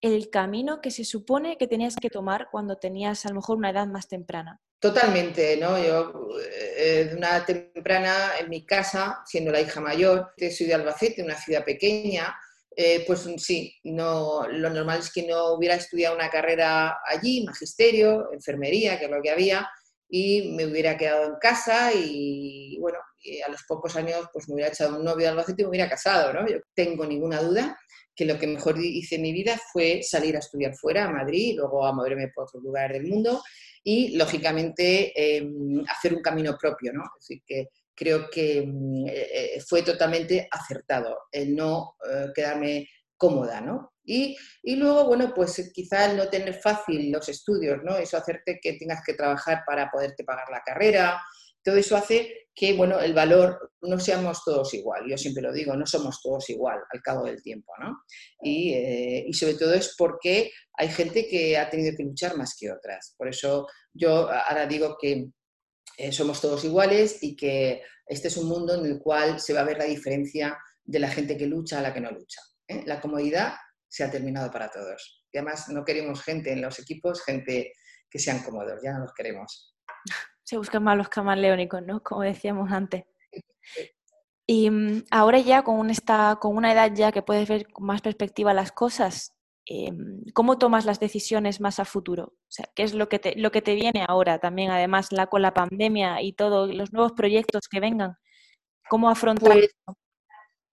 el 0.00 0.28
camino 0.28 0.80
que 0.80 0.90
se 0.90 1.04
supone 1.04 1.56
que 1.56 1.68
tenías 1.68 1.94
que 1.94 2.10
tomar 2.10 2.48
cuando 2.50 2.76
tenías 2.76 3.24
a 3.24 3.28
lo 3.28 3.36
mejor 3.36 3.56
una 3.56 3.70
edad 3.70 3.86
más 3.86 4.08
temprana. 4.08 4.60
Totalmente, 4.80 5.56
¿no? 5.56 5.78
Yo 5.78 6.30
eh, 6.76 7.06
de 7.10 7.16
una 7.16 7.44
temprana 7.46 8.32
en 8.38 8.50
mi 8.50 8.66
casa, 8.66 9.22
siendo 9.24 9.52
la 9.52 9.60
hija 9.60 9.80
mayor, 9.80 10.32
soy 10.36 10.66
de 10.66 10.74
Albacete, 10.74 11.22
una 11.22 11.36
ciudad 11.36 11.64
pequeña, 11.64 12.36
eh, 12.76 13.04
pues 13.06 13.26
sí, 13.38 13.72
no, 13.84 14.48
lo 14.48 14.70
normal 14.70 14.98
es 14.98 15.12
que 15.12 15.26
no 15.26 15.54
hubiera 15.54 15.76
estudiado 15.76 16.16
una 16.16 16.28
carrera 16.28 16.98
allí, 17.06 17.44
magisterio, 17.44 18.32
enfermería, 18.32 18.98
que 18.98 19.04
es 19.04 19.10
lo 19.12 19.22
que 19.22 19.30
había, 19.30 19.70
y 20.08 20.54
me 20.56 20.66
hubiera 20.66 20.98
quedado 20.98 21.24
en 21.24 21.36
casa 21.40 21.92
y 21.94 22.76
bueno, 22.80 22.98
a 23.46 23.50
los 23.50 23.62
pocos 23.64 23.96
años 23.96 24.28
pues 24.32 24.48
me 24.48 24.54
hubiera 24.54 24.70
echado 24.70 24.98
un 24.98 25.04
novio 25.04 25.26
de 25.26 25.28
Albacete 25.28 25.62
y 25.62 25.64
me 25.64 25.70
hubiera 25.70 25.88
casado, 25.88 26.32
¿no? 26.32 26.46
Yo 26.48 26.58
tengo 26.74 27.06
ninguna 27.06 27.42
duda 27.42 27.78
que 28.14 28.24
lo 28.24 28.38
que 28.38 28.46
mejor 28.46 28.78
hice 28.78 29.16
en 29.16 29.22
mi 29.22 29.32
vida 29.32 29.58
fue 29.72 30.02
salir 30.02 30.36
a 30.36 30.38
estudiar 30.38 30.74
fuera, 30.74 31.04
a 31.04 31.10
Madrid, 31.10 31.52
y 31.52 31.54
luego 31.54 31.84
a 31.84 31.92
moverme 31.92 32.28
por 32.28 32.44
otro 32.44 32.60
lugar 32.60 32.92
del 32.92 33.06
mundo 33.06 33.42
y, 33.82 34.16
lógicamente, 34.16 35.12
em, 35.14 35.84
hacer 35.88 36.14
un 36.14 36.22
camino 36.22 36.56
propio, 36.56 36.92
¿no? 36.92 37.02
Es 37.18 37.28
decir, 37.28 37.42
que 37.46 37.68
creo 37.94 38.30
que 38.30 38.58
em, 38.58 39.06
eh, 39.08 39.60
fue 39.66 39.82
totalmente 39.82 40.48
acertado 40.50 41.22
el 41.30 41.54
no 41.54 41.96
eh, 42.08 42.28
quedarme 42.34 42.88
cómoda, 43.16 43.60
¿no? 43.60 43.92
Y, 44.06 44.36
luego, 44.76 45.06
bueno, 45.06 45.32
pues 45.34 45.70
quizá 45.72 46.10
el 46.10 46.16
no 46.16 46.28
tener 46.28 46.54
fácil 46.54 47.10
los 47.10 47.28
estudios, 47.28 47.82
¿no? 47.82 47.96
Eso 47.96 48.16
hacerte 48.16 48.58
que 48.62 48.74
tengas 48.74 49.02
que 49.04 49.14
trabajar 49.14 49.62
para 49.66 49.90
poderte 49.90 50.24
pagar 50.24 50.46
la 50.50 50.60
carrera, 50.60 51.22
todo 51.64 51.76
eso 51.76 51.96
hace 51.96 52.48
que, 52.54 52.74
bueno, 52.74 53.00
el 53.00 53.14
valor, 53.14 53.72
no 53.82 53.98
seamos 53.98 54.44
todos 54.44 54.72
igual, 54.74 55.04
yo 55.08 55.18
siempre 55.18 55.42
lo 55.42 55.52
digo, 55.52 55.74
no 55.74 55.86
somos 55.86 56.22
todos 56.22 56.48
igual 56.50 56.78
al 56.92 57.02
cabo 57.02 57.24
del 57.24 57.42
tiempo, 57.42 57.72
¿no? 57.80 58.04
Y, 58.40 58.74
eh, 58.74 59.26
sobre 59.32 59.54
todo 59.54 59.74
es 59.74 59.94
porque 59.98 60.52
hay 60.74 60.88
gente 60.88 61.26
que 61.26 61.58
ha 61.58 61.68
tenido 61.68 61.96
que 61.96 62.04
luchar 62.04 62.36
más 62.36 62.54
que 62.58 62.70
otras. 62.70 63.14
Por 63.18 63.28
eso 63.28 63.66
yo 63.92 64.30
ahora 64.30 64.66
digo 64.66 64.96
que 65.00 65.30
eh, 65.96 66.12
somos 66.12 66.40
todos 66.40 66.64
iguales 66.64 67.22
y 67.22 67.34
que 67.34 67.82
este 68.06 68.28
es 68.28 68.36
un 68.36 68.48
mundo 68.48 68.74
en 68.74 68.86
el 68.86 68.98
cual 68.98 69.40
se 69.40 69.52
va 69.52 69.60
a 69.60 69.64
ver 69.64 69.78
la 69.78 69.84
diferencia 69.84 70.56
de 70.84 70.98
la 70.98 71.08
gente 71.08 71.36
que 71.36 71.46
lucha 71.46 71.78
a 71.78 71.82
la 71.82 71.92
que 71.92 72.00
no 72.00 72.10
lucha. 72.10 72.40
¿eh? 72.68 72.82
La 72.86 73.00
comodidad 73.00 73.54
se 73.88 74.04
ha 74.04 74.10
terminado 74.10 74.50
para 74.50 74.70
todos. 74.70 75.24
Y 75.32 75.38
además 75.38 75.68
no 75.70 75.84
queremos 75.84 76.22
gente 76.22 76.52
en 76.52 76.62
los 76.62 76.78
equipos, 76.78 77.24
gente 77.24 77.72
que 78.10 78.18
sean 78.18 78.42
cómodos, 78.42 78.80
ya 78.82 78.92
no 78.92 79.00
los 79.00 79.14
queremos. 79.14 79.74
Se 80.44 80.56
buscan 80.56 80.84
más 80.84 80.96
los 80.96 81.08
camaleónicos, 81.08 81.82
¿no? 81.82 82.02
Como 82.02 82.22
decíamos 82.22 82.70
antes. 82.70 83.04
Y 84.46 84.68
mm, 84.68 85.04
ahora 85.10 85.38
ya 85.38 85.62
con, 85.62 85.88
esta, 85.88 86.36
con 86.38 86.54
una 86.54 86.70
edad 86.70 86.92
ya 86.94 87.12
que 87.12 87.22
puedes 87.22 87.48
ver 87.48 87.66
con 87.72 87.86
más 87.86 88.02
perspectiva 88.02 88.52
las 88.52 88.72
cosas, 88.72 89.32
em, 89.64 90.22
¿cómo 90.34 90.58
tomas 90.58 90.84
las 90.84 91.00
decisiones 91.00 91.62
más 91.62 91.80
a 91.80 91.86
futuro? 91.86 92.24
O 92.24 92.50
sea, 92.50 92.68
¿qué 92.74 92.82
es 92.82 92.92
lo 92.92 93.08
que 93.08 93.18
te, 93.18 93.36
lo 93.36 93.50
que 93.50 93.62
te 93.62 93.74
viene 93.74 94.04
ahora 94.06 94.38
también, 94.40 94.70
además, 94.70 95.12
la, 95.12 95.28
con 95.28 95.40
la 95.40 95.54
pandemia 95.54 96.20
y 96.20 96.34
todos 96.34 96.74
los 96.74 96.92
nuevos 96.92 97.12
proyectos 97.12 97.68
que 97.70 97.80
vengan? 97.80 98.18
¿Cómo 98.86 99.08
afrontar 99.08 99.52
pues, 99.52 99.74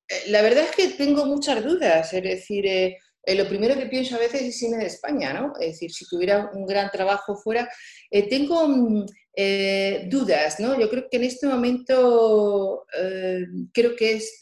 eh, 0.10 0.32
La 0.32 0.42
verdad 0.42 0.66
es 0.66 0.76
que 0.76 0.90
tengo 0.90 1.26
muchas 1.26 1.64
dudas, 1.64 2.14
es 2.14 2.24
decir, 2.24 2.66
eh, 2.66 2.98
eh, 3.24 3.36
lo 3.36 3.48
primero 3.48 3.76
que 3.76 3.86
pienso 3.86 4.16
a 4.16 4.20
veces 4.20 4.42
es 4.42 4.62
irme 4.64 4.78
de 4.78 4.88
España, 4.88 5.34
¿no? 5.34 5.54
Es 5.60 5.74
decir, 5.74 5.92
si 5.92 6.08
tuviera 6.08 6.50
un 6.54 6.66
gran 6.66 6.90
trabajo 6.90 7.36
fuera, 7.36 7.70
eh, 8.10 8.28
tengo 8.28 8.68
mm, 8.68 9.06
eh, 9.36 10.08
dudas, 10.10 10.60
¿no? 10.60 10.80
Yo 10.80 10.90
creo 10.90 11.08
que 11.10 11.18
en 11.18 11.24
este 11.24 11.48
momento 11.48 12.86
creo 13.74 13.96
que 13.96 14.14
es 14.14 14.42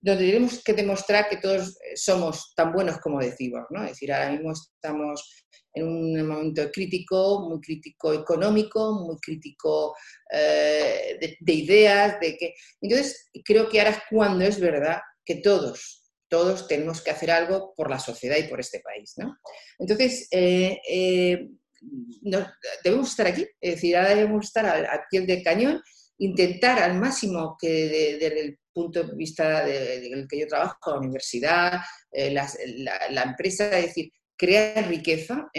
donde 0.00 0.26
tenemos 0.26 0.62
que 0.62 0.72
demostrar 0.72 1.28
que 1.28 1.36
todos 1.36 1.76
somos 1.94 2.54
tan 2.54 2.72
buenos 2.72 2.98
como 2.98 3.20
decimos, 3.20 3.66
¿no? 3.70 3.82
Es 3.82 3.90
decir, 3.90 4.12
ahora 4.12 4.32
mismo 4.32 4.52
estamos 4.52 5.46
en 5.72 5.86
un 5.86 6.26
momento 6.26 6.70
crítico, 6.72 7.48
muy 7.48 7.60
crítico 7.60 8.12
económico, 8.12 8.92
muy 9.04 9.16
crítico 9.18 9.94
de, 10.30 11.36
de 11.38 11.52
ideas, 11.52 12.18
de 12.20 12.36
que... 12.36 12.54
Entonces, 12.80 13.28
creo 13.44 13.68
que 13.68 13.78
ahora 13.78 13.90
es 13.90 14.02
cuando 14.10 14.44
es 14.44 14.58
verdad 14.58 15.00
que 15.24 15.36
todos 15.36 16.00
todos 16.30 16.68
tenemos 16.68 17.02
que 17.02 17.10
hacer 17.10 17.30
algo 17.30 17.74
por 17.76 17.90
la 17.90 17.98
sociedad 17.98 18.38
y 18.38 18.44
por 18.44 18.60
este 18.60 18.80
país. 18.80 19.14
¿no? 19.18 19.36
Entonces, 19.78 20.28
eh, 20.30 20.80
eh, 20.88 21.48
debemos 21.80 23.10
estar 23.10 23.26
aquí, 23.26 23.46
es 23.60 23.74
decir, 23.76 23.96
ahora 23.96 24.14
debemos 24.14 24.46
estar 24.46 24.66
al, 24.66 25.00
pie 25.10 25.22
del 25.22 25.42
cañón, 25.42 25.82
intentar 26.18 26.78
al 26.78 26.98
máximo 26.98 27.56
que 27.58 28.18
desde 28.20 28.40
el 28.40 28.58
punto 28.72 29.02
de 29.02 29.16
vista 29.16 29.64
del 29.64 30.26
que 30.28 30.40
yo 30.40 30.46
trabajo, 30.46 30.92
la 30.92 30.98
universidad, 30.98 31.80
eh, 32.12 32.30
la, 32.30 33.22
empresa, 33.22 33.78
es 33.78 33.86
decir, 33.86 34.10
crear 34.36 34.86
riqueza, 34.88 35.50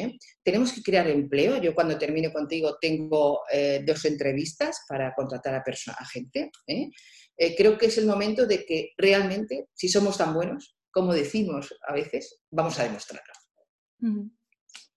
tenemos 0.44 0.74
que 0.74 0.82
crear 0.82 1.08
empleo. 1.08 1.62
Yo 1.62 1.76
cuando 1.76 1.98
termine 1.98 2.32
contigo 2.32 2.78
tengo 2.82 3.42
dos 3.86 4.06
entrevistas 4.06 4.82
para 4.88 5.14
contratar 5.14 5.56
a, 5.56 5.64
a 5.98 6.06
gente. 6.06 6.50
Eh, 6.68 7.56
creo 7.56 7.78
que 7.78 7.88
es 7.88 7.98
el 7.98 8.06
momento 8.06 8.46
de 8.46 8.66
que 8.66 8.92
realmente, 8.98 9.68
si 9.74 9.88
somos 9.88 10.18
tan 10.18 10.34
buenos 10.34 10.76
como 10.92 11.14
decimos 11.14 11.74
a 11.88 11.94
veces, 11.94 12.40
vamos 12.52 12.78
a 12.80 12.84
demostrarlo. 12.84 13.34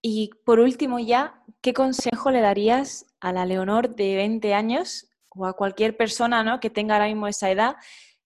Y 0.07 0.29
por 0.45 0.61
último 0.61 0.99
ya, 0.99 1.43
¿qué 1.63 1.73
consejo 1.73 2.31
le 2.31 2.43
darías 2.43 3.07
a 3.21 3.33
la 3.33 3.47
Leonor 3.47 3.97
de 3.97 4.17
20 4.17 4.53
años 4.53 5.09
o 5.31 5.47
a 5.47 5.55
cualquier 5.55 5.97
persona 5.97 6.45
¿no? 6.45 6.61
que 6.61 6.69
tenga 6.69 6.97
ahora 6.97 7.07
mismo 7.07 7.27
esa 7.27 7.51
edad 7.51 7.77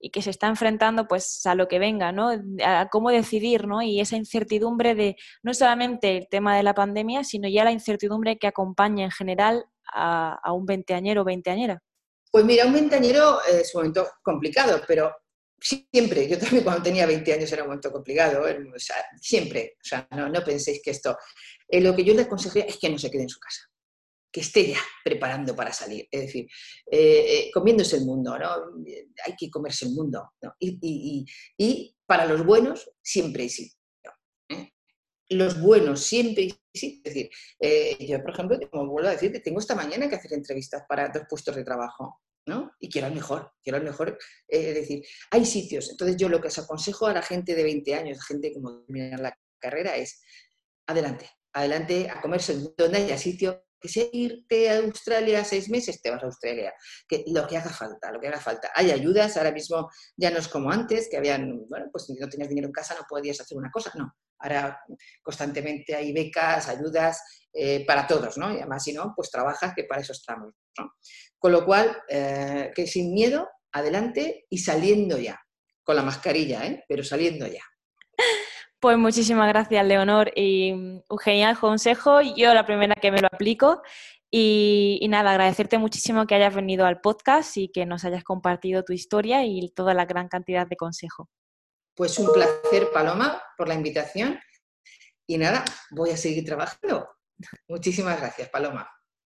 y 0.00 0.10
que 0.10 0.20
se 0.20 0.30
está 0.30 0.48
enfrentando 0.48 1.06
pues 1.06 1.46
a 1.46 1.54
lo 1.54 1.68
que 1.68 1.78
venga, 1.78 2.10
¿no? 2.10 2.32
A 2.64 2.88
cómo 2.88 3.10
decidir, 3.10 3.68
¿no? 3.68 3.80
Y 3.80 4.00
esa 4.00 4.16
incertidumbre 4.16 4.96
de 4.96 5.14
no 5.44 5.54
solamente 5.54 6.16
el 6.16 6.28
tema 6.28 6.56
de 6.56 6.64
la 6.64 6.74
pandemia, 6.74 7.22
sino 7.22 7.48
ya 7.48 7.62
la 7.62 7.70
incertidumbre 7.70 8.38
que 8.38 8.48
acompaña 8.48 9.04
en 9.04 9.12
general 9.12 9.64
a, 9.92 10.36
a 10.42 10.52
un 10.52 10.66
veinteañero 10.66 11.22
o 11.22 11.24
veinteañera. 11.24 11.80
Pues 12.32 12.44
mira, 12.44 12.66
un 12.66 12.72
veinteañero 12.72 13.38
es 13.44 13.72
un 13.72 13.82
momento 13.82 14.08
complicado, 14.24 14.80
pero 14.86 15.12
siempre, 15.60 16.28
yo 16.28 16.38
también 16.38 16.64
cuando 16.64 16.82
tenía 16.82 17.06
20 17.06 17.32
años 17.32 17.52
era 17.52 17.62
un 17.62 17.68
momento 17.68 17.90
complicado, 17.90 18.46
¿eh? 18.48 18.58
o 18.74 18.78
sea, 18.78 18.96
siempre, 19.20 19.76
o 19.76 19.84
sea, 19.84 20.06
no, 20.12 20.28
no 20.28 20.42
penséis 20.44 20.80
que 20.82 20.90
esto, 20.90 21.16
eh, 21.68 21.80
lo 21.80 21.94
que 21.94 22.04
yo 22.04 22.14
le 22.14 22.22
aconsejaría 22.22 22.64
es 22.64 22.78
que 22.78 22.88
no 22.88 22.98
se 22.98 23.10
quede 23.10 23.22
en 23.22 23.28
su 23.28 23.38
casa, 23.38 23.62
que 24.32 24.40
esté 24.40 24.68
ya 24.68 24.80
preparando 25.04 25.54
para 25.54 25.72
salir, 25.72 26.06
es 26.10 26.20
decir, 26.22 26.48
eh, 26.90 27.50
comiéndose 27.52 27.96
el 27.96 28.04
mundo, 28.04 28.38
¿no? 28.38 28.48
Hay 29.26 29.34
que 29.38 29.50
comerse 29.50 29.86
el 29.86 29.92
mundo, 29.92 30.32
y, 30.60 31.94
para 32.06 32.24
los 32.24 32.44
buenos 32.44 32.90
siempre 33.02 33.42
hay 33.42 33.48
sitio. 33.50 33.78
Los 35.30 35.60
buenos 35.60 36.00
siempre 36.00 36.48
sí. 36.72 37.02
Es 37.04 37.12
decir, 37.12 37.30
yo, 38.08 38.22
por 38.22 38.30
ejemplo, 38.30 38.58
como 38.70 38.92
vuelvo 38.92 39.10
a 39.10 39.12
decir, 39.12 39.42
tengo 39.44 39.60
esta 39.60 39.74
mañana 39.74 40.08
que 40.08 40.14
hacer 40.14 40.32
entrevistas 40.32 40.84
para 40.88 41.10
dos 41.10 41.24
puestos 41.28 41.54
de 41.54 41.64
trabajo. 41.64 42.18
¿no? 42.48 42.72
Y 42.80 42.88
quiero 42.88 43.06
el 43.06 43.14
mejor, 43.14 43.52
quiero 43.62 43.78
el 43.78 43.84
mejor. 43.84 44.18
Eh, 44.48 44.70
es 44.70 44.74
decir, 44.74 45.04
hay 45.30 45.44
sitios. 45.44 45.90
Entonces 45.90 46.16
yo 46.16 46.28
lo 46.28 46.40
que 46.40 46.48
os 46.48 46.58
aconsejo 46.58 47.06
a 47.06 47.12
la 47.12 47.22
gente 47.22 47.54
de 47.54 47.62
20 47.62 47.94
años, 47.94 48.24
gente 48.26 48.52
como 48.52 48.82
terminar 48.84 49.20
la 49.20 49.38
carrera, 49.60 49.96
es 49.96 50.20
adelante, 50.86 51.30
adelante 51.58 52.08
a 52.10 52.20
comerse 52.20 52.56
donde 52.76 52.98
haya 52.98 53.18
sitio. 53.18 53.64
Que 53.80 53.88
sea 53.88 54.06
irte 54.12 54.70
a 54.70 54.78
Australia 54.78 55.44
seis 55.44 55.70
meses, 55.70 56.02
te 56.02 56.10
vas 56.10 56.20
a 56.20 56.26
Australia. 56.26 56.74
Que 57.08 57.22
lo 57.28 57.46
que 57.46 57.56
haga 57.56 57.70
falta, 57.70 58.10
lo 58.10 58.18
que 58.18 58.26
haga 58.26 58.40
falta. 58.40 58.72
Hay 58.74 58.90
ayudas, 58.90 59.36
ahora 59.36 59.52
mismo 59.52 59.88
ya 60.16 60.32
no 60.32 60.38
es 60.38 60.48
como 60.48 60.72
antes, 60.72 61.08
que 61.08 61.16
habían, 61.16 61.64
bueno, 61.68 61.86
pues 61.92 62.06
si 62.06 62.14
no 62.14 62.28
tenías 62.28 62.48
dinero 62.48 62.66
en 62.66 62.72
casa 62.72 62.96
no 62.96 63.06
podías 63.08 63.40
hacer 63.40 63.56
una 63.56 63.70
cosa. 63.70 63.92
No, 63.94 64.12
ahora 64.40 64.80
constantemente 65.22 65.94
hay 65.94 66.12
becas, 66.12 66.68
ayudas 66.68 67.22
eh, 67.52 67.84
para 67.86 68.04
todos, 68.04 68.36
¿no? 68.36 68.52
Y 68.52 68.56
además, 68.56 68.82
si 68.82 68.92
no, 68.92 69.12
pues 69.14 69.30
trabajas, 69.30 69.72
que 69.76 69.84
para 69.84 70.00
eso 70.00 70.12
estamos, 70.12 70.54
¿no? 70.76 70.94
Con 71.38 71.52
lo 71.52 71.64
cual, 71.64 71.96
eh, 72.08 72.72
que 72.74 72.88
sin 72.88 73.14
miedo, 73.14 73.48
adelante 73.70 74.46
y 74.50 74.58
saliendo 74.58 75.18
ya, 75.18 75.40
con 75.84 75.94
la 75.94 76.02
mascarilla, 76.02 76.66
¿eh? 76.66 76.84
Pero 76.88 77.04
saliendo 77.04 77.46
ya. 77.46 77.62
Pues 78.80 78.96
muchísimas 78.96 79.48
gracias, 79.48 79.84
Leonor, 79.84 80.30
y 80.36 80.70
un 80.72 81.18
genial 81.18 81.58
consejo. 81.58 82.20
Yo 82.20 82.54
la 82.54 82.64
primera 82.64 82.94
que 82.94 83.10
me 83.10 83.20
lo 83.20 83.26
aplico. 83.26 83.82
Y, 84.30 84.98
y, 85.00 85.08
nada, 85.08 85.30
agradecerte 85.30 85.78
muchísimo 85.78 86.26
que 86.26 86.34
hayas 86.34 86.54
venido 86.54 86.84
al 86.84 87.00
podcast 87.00 87.56
y 87.56 87.70
que 87.70 87.86
nos 87.86 88.04
hayas 88.04 88.22
compartido 88.22 88.84
tu 88.84 88.92
historia 88.92 89.44
y 89.44 89.70
toda 89.70 89.94
la 89.94 90.04
gran 90.04 90.28
cantidad 90.28 90.66
de 90.66 90.76
consejos. 90.76 91.26
Pues 91.96 92.18
un 92.18 92.32
placer, 92.32 92.90
Paloma, 92.92 93.42
por 93.56 93.66
la 93.66 93.74
invitación. 93.74 94.38
Y 95.26 95.38
nada, 95.38 95.64
voy 95.90 96.10
a 96.10 96.16
seguir 96.16 96.44
trabajando. 96.44 97.08
Muchísimas 97.68 98.20
gracias, 98.20 98.48
Paloma. 98.50 98.88